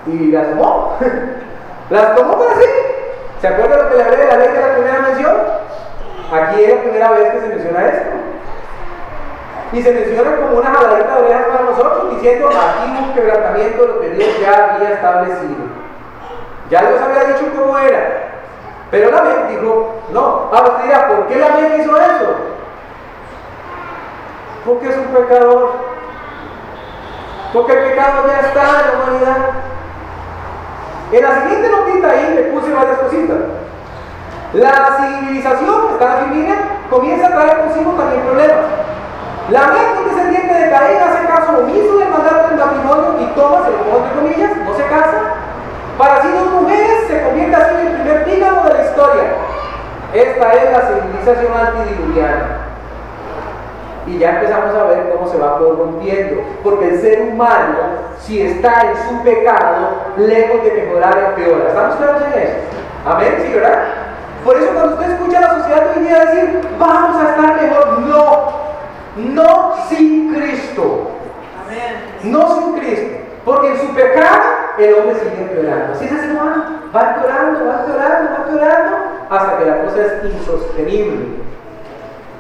Y 0.08 0.32
las 0.32 0.50
tomó. 0.50 0.98
las 1.92 2.16
tomó 2.16 2.40
para 2.40 2.56
sí. 2.56 2.91
¿Se 3.42 3.48
acuerdan 3.48 3.80
lo 3.80 3.90
que 3.90 3.96
le 3.96 4.04
hablé 4.04 4.18
de 4.18 4.28
la 4.28 4.38
ley 4.38 4.48
de 4.50 4.62
la 4.62 4.74
primera 4.76 5.00
mención? 5.00 5.36
Aquí 6.32 6.64
es 6.64 6.76
la 6.76 6.82
primera 6.82 7.12
vez 7.12 7.34
que 7.34 7.42
se 7.42 7.48
menciona 7.48 7.86
esto. 7.88 8.10
Y 9.74 9.82
se 9.82 9.92
menciona 9.92 10.36
como 10.36 10.60
una 10.60 10.70
jaladita 10.70 11.16
de 11.16 11.22
orejas 11.24 11.46
para 11.48 11.64
nosotros, 11.64 12.12
diciendo 12.12 12.50
aquí 12.50 13.04
un 13.04 13.14
quebrantamiento 13.14 13.82
de 13.82 13.88
lo 13.88 14.02
que 14.02 14.10
Dios 14.12 14.40
ya 14.40 14.76
había 14.76 14.90
establecido. 14.92 15.66
Ya 16.70 16.82
Dios 16.82 17.02
había 17.02 17.34
dicho 17.34 17.52
cómo 17.58 17.80
era. 17.80 18.32
Pero 18.92 19.10
la 19.10 19.24
mente 19.24 19.54
dijo, 19.54 19.96
no. 20.12 20.50
Ah, 20.54 20.64
usted 20.64 20.84
dirá, 20.84 21.08
¿por 21.08 21.28
qué 21.28 21.40
la 21.40 21.50
mente 21.50 21.78
hizo 21.78 21.98
eso? 21.98 22.36
Porque 24.66 24.88
es 24.88 24.98
un 24.98 25.06
pecador. 25.06 25.72
Porque 27.54 27.74
el 27.74 27.90
pecado 27.90 28.28
ya 28.28 28.40
está 28.40 28.62
en 28.62 29.00
la 29.00 29.04
humanidad. 29.04 29.71
En 31.12 31.24
la 31.24 31.42
siguiente 31.42 31.70
notita 31.70 32.10
ahí 32.10 32.34
le 32.36 32.44
puse 32.44 32.72
varias 32.72 33.00
cositas. 33.00 33.38
La 34.54 34.98
civilización, 34.98 35.92
está 35.92 36.06
la 36.06 36.22
familia, 36.24 36.56
comienza 36.90 37.28
a 37.28 37.32
traer 37.32 37.60
consigo 37.66 37.92
también 37.92 38.22
problemas. 38.22 38.66
La 39.50 39.68
mente 39.68 40.08
descendiente 40.08 40.54
de 40.54 40.70
Caín 40.72 40.98
hace 41.04 41.28
caso 41.28 41.60
omiso 41.60 41.98
del 41.98 42.10
mandato 42.10 42.48
del 42.48 42.58
matrimonio 42.58 43.16
y 43.20 43.26
toma, 43.36 43.66
se 43.66 43.72
lo 43.72 43.78
pongo 43.84 44.06
entre 44.06 44.22
comillas, 44.22 44.58
no 44.64 44.74
se 44.74 44.86
casa. 44.88 45.20
Para 45.98 46.16
así 46.16 46.30
dos 46.32 46.52
mujeres 46.62 47.08
se 47.08 47.24
convierte 47.24 47.56
así 47.56 47.76
en 47.76 47.88
el 47.88 47.94
primer 47.94 48.24
pígamo 48.24 48.64
de 48.64 48.74
la 48.74 48.86
historia. 48.86 49.24
Esta 50.14 50.54
es 50.54 50.72
la 50.72 50.82
civilización 50.88 51.52
antidiluviana 51.54 52.71
y 54.08 54.18
ya 54.18 54.32
empezamos 54.32 54.76
a 54.76 54.84
ver 54.86 55.12
cómo 55.14 55.32
se 55.32 55.38
va 55.38 55.58
corrompiendo. 55.58 56.42
Porque 56.64 56.90
el 56.90 57.02
ser 57.02 57.22
humano, 57.22 57.78
si 58.20 58.42
está 58.42 58.92
en 58.92 58.98
su 59.08 59.24
pecado, 59.24 59.90
lejos 60.18 60.64
de 60.64 60.72
mejorar, 60.72 61.36
empeora. 61.36 61.68
¿Estamos 61.68 61.96
claros 61.98 62.24
en 62.34 62.42
eso? 62.42 62.58
Amén, 63.06 63.36
¿sí, 63.46 63.54
verdad? 63.54 63.84
Por 64.44 64.58
eso 64.58 64.74
cuando 64.74 64.96
usted 64.96 65.12
escucha 65.12 65.38
a 65.38 65.42
la 65.42 65.60
sociedad 65.60 65.88
hoy 65.96 66.04
día 66.04 66.26
decir, 66.26 66.62
vamos 66.80 67.22
a 67.22 67.30
estar 67.30 67.62
mejor, 67.62 68.00
no, 68.00 68.52
no 69.18 69.76
sin 69.88 70.34
Cristo. 70.34 71.12
Amén. 71.66 72.32
No 72.32 72.56
sin 72.56 72.80
Cristo. 72.80 73.18
Porque 73.46 73.70
en 73.70 73.78
su 73.80 73.94
pecado 73.94 74.42
el 74.78 74.94
hombre 74.96 75.16
sigue 75.16 75.42
empeorando. 75.42 75.94
Así 75.94 76.06
es 76.06 76.12
ese 76.12 76.32
humano. 76.32 76.64
Va 76.96 77.14
empeorando, 77.14 77.66
va 77.66 77.80
empeorando, 77.82 78.32
va 78.32 78.38
empeorando, 78.46 78.98
hasta 79.30 79.58
que 79.58 79.66
la 79.66 79.84
cosa 79.84 80.02
es 80.02 80.34
insostenible. 80.34 81.51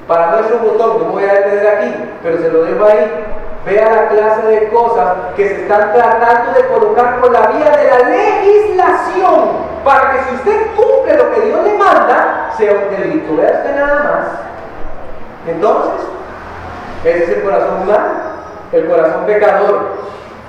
Para 0.07 0.31
nuestro 0.31 0.59
botón, 0.59 1.03
no 1.03 1.11
voy 1.11 1.23
a 1.23 1.33
detener 1.33 1.67
aquí, 1.67 1.95
pero 2.23 2.37
se 2.37 2.51
lo 2.51 2.63
dejo 2.63 2.85
ahí. 2.85 3.25
Vea 3.65 3.91
la 3.91 4.07
clase 4.07 4.47
de 4.47 4.69
cosas 4.69 5.13
que 5.35 5.47
se 5.47 5.61
están 5.61 5.93
tratando 5.93 6.53
de 6.53 6.65
colocar 6.67 7.21
por 7.21 7.31
la 7.31 7.47
vía 7.47 7.69
de 7.77 7.89
la 7.89 8.09
legislación 8.09 9.71
para 9.85 10.11
que 10.11 10.23
si 10.23 10.35
usted 10.35 10.65
cumple 10.75 11.17
lo 11.17 11.31
que 11.31 11.41
Dios 11.41 11.63
le 11.63 11.77
manda, 11.77 12.51
sea 12.57 12.73
un 12.73 12.89
delito. 12.89 13.35
Vea 13.37 13.51
usted 13.51 13.75
nada 13.75 14.03
más. 14.03 14.27
Entonces, 15.47 16.07
ese 17.03 17.23
es 17.23 17.29
el 17.29 17.43
corazón 17.43 17.83
humano, 17.83 18.09
el 18.71 18.87
corazón 18.87 19.25
pecador, 19.25 19.91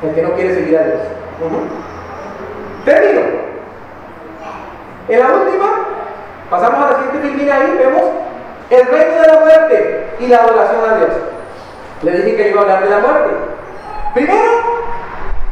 el 0.03 0.15
que 0.15 0.23
no 0.23 0.33
quiere 0.33 0.55
seguir 0.55 0.79
a 0.79 0.83
Dios. 0.85 1.01
Termino. 2.85 3.21
En 5.09 5.19
la 5.19 5.27
última, 5.27 5.67
pasamos 6.51 6.87
a 6.87 6.93
la 6.93 6.99
siguiente 6.99 7.29
filmina 7.29 7.57
ahí, 7.57 7.77
vemos 7.79 8.03
el 8.73 8.87
reino 8.87 9.21
de 9.21 9.27
la 9.27 9.41
muerte 9.41 10.07
y 10.19 10.27
la 10.29 10.39
adoración 10.39 10.91
a 10.91 10.97
Dios. 10.97 11.11
Le 12.03 12.11
dije 12.13 12.37
que 12.37 12.51
iba 12.51 12.61
a 12.61 12.63
hablar 12.65 12.85
de 12.85 12.91
la 12.91 12.99
muerte. 12.99 13.31
Primero, 14.15 14.51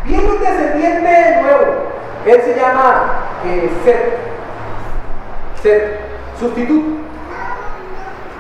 viene 0.04 0.24
un 0.24 0.40
descendiente 0.40 1.42
nuevo. 1.42 1.66
Él 2.26 2.42
se 2.42 2.54
llama 2.54 3.24
eh, 3.46 3.70
Seth. 3.84 4.18
Seth, 5.62 6.00
sustituto. 6.38 7.00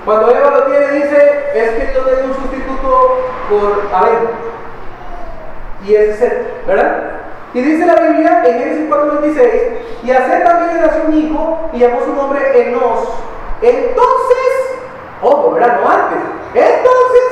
Cuando 0.04 0.30
Eva 0.34 0.50
lo 0.50 0.62
tiene, 0.64 0.92
dice, 0.92 1.50
es 1.54 1.70
que 1.70 2.00
le 2.00 2.16
dio 2.16 2.24
un 2.24 2.34
sustituto 2.34 3.18
por 3.50 3.82
Abel. 3.92 4.28
Y 5.86 5.94
es 5.94 6.18
Seth, 6.18 6.66
¿verdad? 6.66 7.20
Y 7.52 7.60
dice 7.60 7.84
la 7.84 7.96
Biblia 7.96 8.42
en 8.46 8.58
Génesis 8.60 8.88
4:26, 8.88 10.04
y 10.04 10.10
a 10.10 10.26
Seth 10.26 10.44
también 10.44 10.76
le 10.76 10.86
nació 10.86 11.02
un 11.06 11.14
hijo 11.14 11.70
y 11.72 11.78
llamó 11.78 12.00
su 12.04 12.14
nombre 12.14 12.40
Enos 12.54 13.08
Entonces, 13.60 14.69
ojo, 15.22 15.52
¿verdad? 15.52 15.80
No 15.80 15.88
antes. 15.88 16.18
Entonces, 16.54 17.22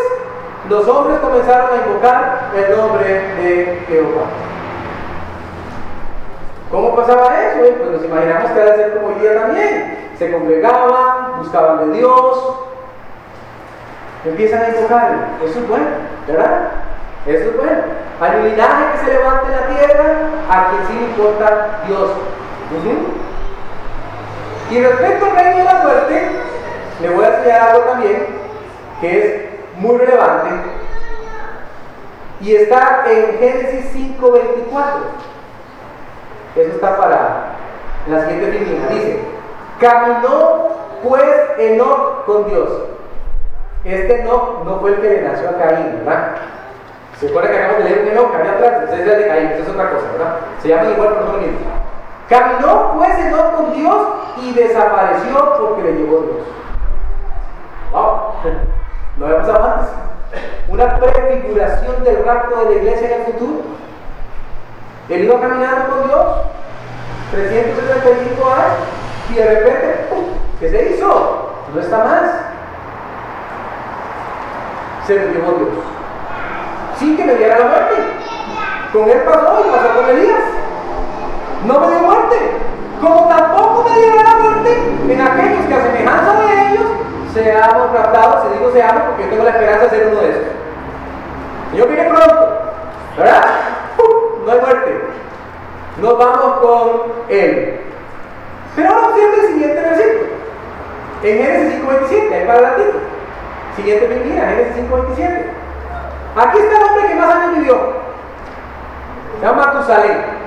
los 0.69 0.89
hombres 0.89 1.19
comenzaron 1.19 1.71
a 1.73 1.87
invocar 1.87 2.51
el 2.55 2.77
nombre 2.77 3.05
de 3.05 3.85
Jehová. 3.89 4.27
¿Cómo 6.71 6.95
pasaba 6.95 7.41
eso? 7.43 7.61
Pues 7.79 7.91
nos 7.91 8.05
imaginamos 8.05 8.51
que 8.51 8.61
era 8.61 8.77
ser 8.77 8.95
como 8.95 9.09
hoy 9.09 9.15
día 9.21 9.41
también. 9.41 10.11
Se 10.19 10.33
congregaban, 10.33 11.39
buscaban 11.39 11.91
de 11.91 11.99
Dios, 11.99 12.55
empiezan 14.25 14.63
a 14.63 14.69
invocar. 14.69 15.17
Eso 15.43 15.59
es 15.61 15.69
bueno, 15.69 15.87
¿verdad? 16.27 16.71
Eso 17.25 17.51
es 17.51 17.57
bueno. 17.57 17.83
Al 18.21 18.45
linaje 18.45 18.85
que 18.93 18.99
se 19.07 19.15
levante 19.15 19.47
en 19.47 19.53
la 19.53 19.67
tierra, 19.69 20.05
a 20.51 20.69
quien 20.69 20.87
sí 20.89 20.95
le 20.95 21.07
importa 21.07 21.81
Dios. 21.87 22.11
Y 24.71 24.83
respecto 24.83 25.25
al 25.25 25.37
reino 25.37 25.57
de 25.57 25.65
la 25.65 25.75
muerte, 25.83 26.31
le 27.01 27.11
voy 27.11 27.25
a 27.25 27.37
enseñar 27.37 27.69
algo 27.69 27.83
también 27.85 28.27
que 29.01 29.19
es 29.19 29.81
muy 29.81 29.97
relevante. 29.99 30.51
Y 32.41 32.55
está 32.55 33.05
en 33.09 33.39
Génesis 33.39 33.93
5:24. 33.93 35.29
Eso 36.57 36.71
está 36.71 36.97
para 36.97 37.45
la 38.09 38.27
siguiente 38.27 38.59
línea. 38.59 38.89
Dice, 38.91 39.21
caminó 39.81 40.69
pues 41.03 41.25
Enoch 41.59 42.25
con 42.27 42.49
Dios. 42.49 42.69
Este 43.85 44.21
Enoch 44.21 44.65
no 44.65 44.81
fue 44.81 44.91
el 44.91 45.01
que 45.01 45.09
le 45.09 45.23
nació 45.23 45.51
a 45.51 45.59
Caín, 45.59 46.03
¿verdad? 46.05 46.37
¿Se 47.21 47.29
acuerdan 47.29 47.53
que 47.53 47.59
acabamos 47.59 47.85
de 47.85 47.91
leer 47.91 48.03
un 48.03 48.09
Enoch 48.09 48.35
había 48.35 48.53
atrás? 48.53 48.85
Ese 48.85 48.95
es 48.95 49.01
el 49.01 49.19
de 49.23 49.29
Caín, 49.29 49.47
eso 49.49 49.63
es 49.63 49.69
otra 49.69 49.91
cosa, 49.91 50.13
¿verdad? 50.13 50.37
Se 50.61 50.69
llama 50.69 50.91
igual, 50.91 51.09
pero 51.15 51.25
no 51.27 51.33
lo. 51.33 51.79
Caminó 52.29 52.95
pues 52.97 53.19
Enoch 53.19 53.55
con 53.55 53.75
Dios 53.75 54.09
y 54.43 54.53
desapareció 54.53 55.57
porque 55.59 55.83
le 55.83 55.93
llevó 55.95 56.21
Dios. 56.23 56.58
¡Wow! 57.93 58.35
No 59.17 59.27
había 59.27 59.39
pasado 59.39 59.65
antes. 59.65 59.89
Una 60.69 60.99
prefiguración 60.99 62.05
del 62.05 62.25
rapto 62.25 62.57
de 62.57 62.65
la 62.67 62.83
iglesia 62.83 63.07
en 63.07 63.21
el 63.21 63.27
futuro. 63.27 63.63
Él 65.09 65.25
iba 65.25 65.41
caminando 65.41 65.89
con 65.89 66.09
Dios 66.09 66.27
365 67.31 68.51
años 68.51 68.99
y 69.31 69.35
de 69.35 69.45
repente, 69.45 70.07
¿qué 70.61 70.71
se 70.71 70.91
hizo? 70.91 71.51
No 71.75 71.81
está 71.81 71.99
más. 71.99 72.23
Se 75.07 75.15
lo 75.17 75.33
llevó 75.33 75.53
Dios. 75.53 75.85
Sin 76.99 77.17
que 77.17 77.25
me 77.25 77.35
diera 77.35 77.59
la 77.59 77.65
muerte. 77.67 77.95
Con 78.93 79.09
él 79.09 79.23
pasó 79.23 79.65
y 79.67 79.71
pasó 79.71 79.95
con 79.95 80.11
Elías. 80.11 80.41
No 81.67 81.81
me 81.81 81.87
dio 81.89 81.99
muerte. 82.01 82.37
Como 83.01 83.29
tampoco 83.29 83.89
me 83.89 84.01
dio 84.01 84.15
la 84.15 84.35
muerte 84.43 84.77
en 85.09 85.21
aquellos 85.21 85.67
que 85.67 85.75
a 85.75 85.83
semejanza 85.83 86.33
de 86.41 86.71
ellos 86.71 86.87
seamos 87.33 87.93
raptados. 87.93 88.45
Se 88.45 88.59
digo 88.59 88.73
seamos 88.73 89.03
porque 89.05 89.25
yo 89.25 89.31
tengo 89.31 89.45
la 89.45 89.51
esperanza 89.51 89.85
de 89.85 89.91
ser 89.91 90.07
uno 90.09 90.21
de 90.21 90.31
esos. 90.31 90.43
Yo 91.75 91.87
viene 91.87 92.05
pronto. 92.05 92.49
¿Verdad? 93.17 93.45
No 94.45 94.55
hay 94.55 94.61
muerte. 94.61 95.01
Nos 96.01 96.17
vamos 96.17 96.59
con 96.61 97.13
él. 97.29 97.81
Pero 98.75 98.89
ahora 98.89 99.09
observe 99.09 99.41
el 99.41 99.47
siguiente 99.53 99.81
versículo. 99.81 100.29
En 101.23 101.45
Génesis 101.45 101.83
5.27, 101.83 102.33
ahí 102.33 102.47
para 102.47 102.59
adelante. 102.59 102.99
Siguiente 103.77 104.09
mentira, 104.09 104.49
Génesis 104.49 104.85
5.27. 104.91 105.45
Aquí 106.37 106.59
está 106.59 106.77
el 106.77 106.85
hombre 106.85 107.09
que 107.09 107.15
más 107.17 107.35
años 107.35 107.59
vivió. 107.59 107.93
Se 109.39 109.47
llama 109.47 109.67
Matusalén. 109.67 110.39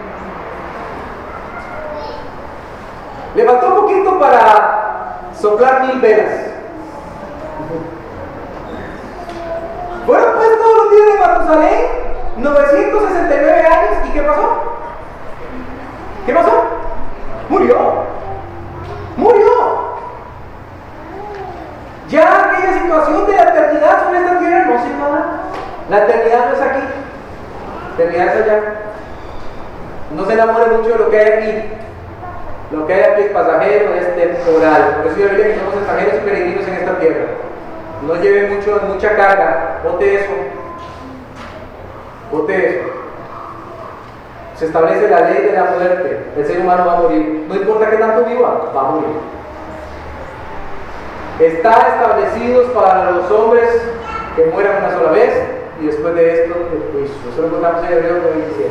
Le 3.36 3.46
faltó 3.46 3.68
un 3.68 3.76
poquito 3.76 4.20
para 4.20 5.32
soplar 5.40 5.86
mil 5.86 6.00
velas. 6.00 6.51
Fueron 10.06 10.36
pues 10.36 10.50
todos 10.58 10.78
los 10.78 10.92
días 10.92 11.14
de 11.14 11.20
Matusalén 11.20 11.86
969 12.38 13.66
años. 13.66 14.08
¿Y 14.08 14.12
qué 14.12 14.22
pasó? 14.22 14.64
¿Qué 16.26 16.34
pasó? 16.34 16.64
Murió. 17.50 17.78
Murió. 19.18 19.92
Ya 22.10 22.52
aquella 22.52 22.74
situación 22.82 23.28
de 23.28 23.34
la 23.34 23.44
eternidad 23.44 24.04
sobre 24.04 24.20
esta 24.20 24.40
tierra 24.40 24.66
no 24.66 24.84
se 24.84 24.90
nada. 24.98 25.40
La 25.90 25.98
eternidad 26.00 26.46
no 26.48 26.56
es 26.56 26.62
aquí. 26.62 26.82
La 27.98 28.04
eternidad 28.04 28.36
es 28.36 28.44
allá. 28.44 28.62
No 30.16 30.26
se 30.26 30.34
enamore 30.34 30.78
mucho 30.78 30.90
de 30.90 30.98
lo 30.98 31.10
que 31.10 31.20
hay 31.20 31.32
aquí. 31.32 31.64
Lo 32.72 32.88
que 32.88 32.94
hay 32.94 33.02
aquí 33.02 33.22
es 33.22 33.32
pasajero, 33.32 33.94
es 33.94 34.16
temporal. 34.16 34.98
Por 34.98 35.12
eso 35.12 35.20
yo 35.20 35.30
diría 35.30 35.48
que 35.48 35.60
somos 35.60 35.76
extranjeros 35.76 36.16
y 36.16 36.26
peregrinos 36.26 36.68
en 36.68 36.74
esta 36.74 37.00
tierra. 37.00 37.51
No 38.08 38.16
lleve 38.16 38.56
mucho, 38.56 38.80
mucha 38.88 39.16
carga. 39.16 39.82
Bote 39.84 40.16
eso. 40.16 40.32
Bote 42.32 42.70
eso. 42.70 42.90
Se 44.56 44.66
establece 44.66 45.10
la 45.10 45.30
ley 45.30 45.44
de 45.44 45.54
la 45.54 45.66
muerte. 45.66 46.26
El 46.38 46.46
ser 46.46 46.60
humano 46.60 46.86
va 46.86 46.94
a 46.94 47.02
morir. 47.02 47.46
No 47.48 47.56
importa 47.56 47.90
qué 47.90 47.98
tanto 47.98 48.26
viva, 48.26 48.72
va 48.76 48.82
a 48.82 48.92
morir. 48.92 49.16
Está 51.40 51.72
establecidos 51.96 52.70
para 52.72 53.12
los 53.12 53.32
hombres 53.32 53.70
que 54.36 54.46
mueran 54.46 54.84
una 54.84 54.94
sola 54.94 55.12
vez 55.12 55.34
y 55.82 55.88
después 55.88 56.14
de 56.16 56.44
esto 56.44 56.56
el 56.56 56.94
juicio. 56.94 57.42
Lo 57.42 57.48
encontramos 57.48 57.84
en 57.86 57.94
Hebreos 57.94 58.24
97. 58.24 58.70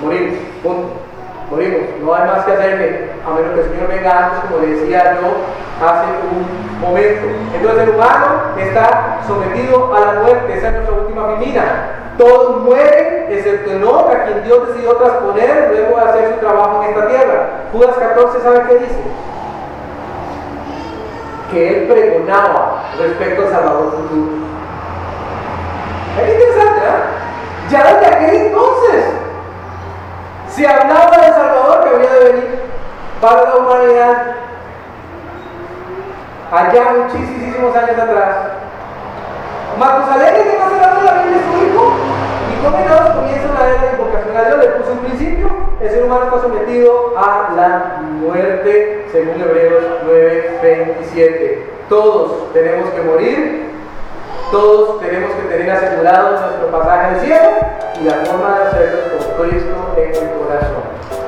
Morimos, 0.00 0.34
punto. 0.62 1.05
Morimos. 1.50 1.80
No 2.02 2.14
hay 2.14 2.24
más 2.26 2.44
que 2.44 2.52
hacer 2.52 3.12
a 3.24 3.30
menos 3.30 3.54
que 3.54 3.60
el 3.60 3.70
Señor 3.70 3.88
venga 3.88 4.26
antes, 4.26 4.40
como 4.50 4.58
decía 4.58 5.18
yo 5.20 5.86
hace 5.86 6.06
un 6.30 6.80
momento. 6.80 7.26
Entonces 7.54 7.82
el 7.84 7.90
humano 7.90 8.26
está 8.58 9.18
sometido 9.26 9.94
a 9.94 10.00
la 10.00 10.20
muerte. 10.20 10.58
Esa 10.58 10.68
es 10.68 10.74
nuestra 10.74 10.96
última 10.96 11.36
finina. 11.36 11.62
Todos 12.18 12.62
mueren, 12.62 13.26
excepto 13.28 13.72
Enoch, 13.72 14.10
a 14.10 14.24
quien 14.24 14.42
Dios 14.44 14.68
decidió 14.68 14.96
transponer 14.96 15.68
luego 15.70 15.96
de 15.96 16.08
hacer 16.08 16.34
su 16.34 16.40
trabajo 16.40 16.82
en 16.82 16.90
esta 16.90 17.08
tierra. 17.08 17.48
Judas 17.72 17.96
14, 17.96 18.40
¿sabe 18.40 18.62
qué 18.66 18.74
dice? 18.78 19.00
Que 21.52 21.68
él 21.68 21.88
pregonaba 21.88 22.84
respecto 22.98 23.42
al 23.42 23.50
Salvador 23.50 23.90
futuro. 23.92 24.32
Es 26.22 26.32
interesante, 26.32 26.80
¿eh? 26.80 27.70
Ya 27.70 27.84
desde 27.84 28.06
aquel 28.06 28.36
entonces 28.46 29.15
se 30.56 30.66
hablaba 30.66 31.18
del 31.18 31.34
Salvador 31.34 31.84
que 31.84 31.96
había 31.96 32.12
de 32.14 32.32
venir 32.32 32.58
para 33.20 33.42
la 33.42 33.56
humanidad. 33.56 34.36
Allá 36.50 36.84
muchísimos 36.96 37.76
años 37.76 37.98
atrás. 37.98 38.36
Matusalén 39.78 40.34
es 40.34 40.42
que 40.46 40.58
más 40.58 40.72
hablando 40.72 41.00
de 41.00 41.06
la 41.06 41.22
Biblia 41.22 41.40
es 41.40 41.44
su 41.44 41.66
hijo. 41.66 41.92
Y 42.48 42.66
Enoch 42.66 43.14
comienza 43.16 43.48
una 43.50 43.68
era 43.68 43.82
de 43.82 43.92
invocación 43.92 44.36
a 44.36 44.44
Dios, 44.44 44.58
le 44.58 44.66
puso 44.68 44.92
un 44.92 44.98
principio. 45.00 45.48
El 45.82 45.90
ser 45.90 46.04
humano 46.04 46.24
está 46.24 46.40
sometido 46.40 47.12
a 47.18 47.50
la 47.54 48.00
muerte, 48.02 49.06
según 49.12 49.38
Hebreos 49.38 49.84
9:27. 50.06 51.68
Todos 51.90 52.50
tenemos 52.54 52.88
que 52.90 53.02
morir, 53.02 53.75
todos 54.50 55.00
tenemos 55.00 55.32
que 55.34 55.48
tener 55.48 55.70
asegurado 55.70 56.40
nuestro 56.40 56.70
pasaje 56.70 57.14
al 57.14 57.20
cielo 57.20 57.48
y 58.00 58.04
la 58.04 58.14
forma 58.24 58.58
de 58.58 58.64
hacerlo 58.64 58.98
es 59.18 59.24
con 59.26 59.48
Cristo 59.48 59.94
en 59.96 60.14
el 60.14 60.38
corazón. 60.38 61.25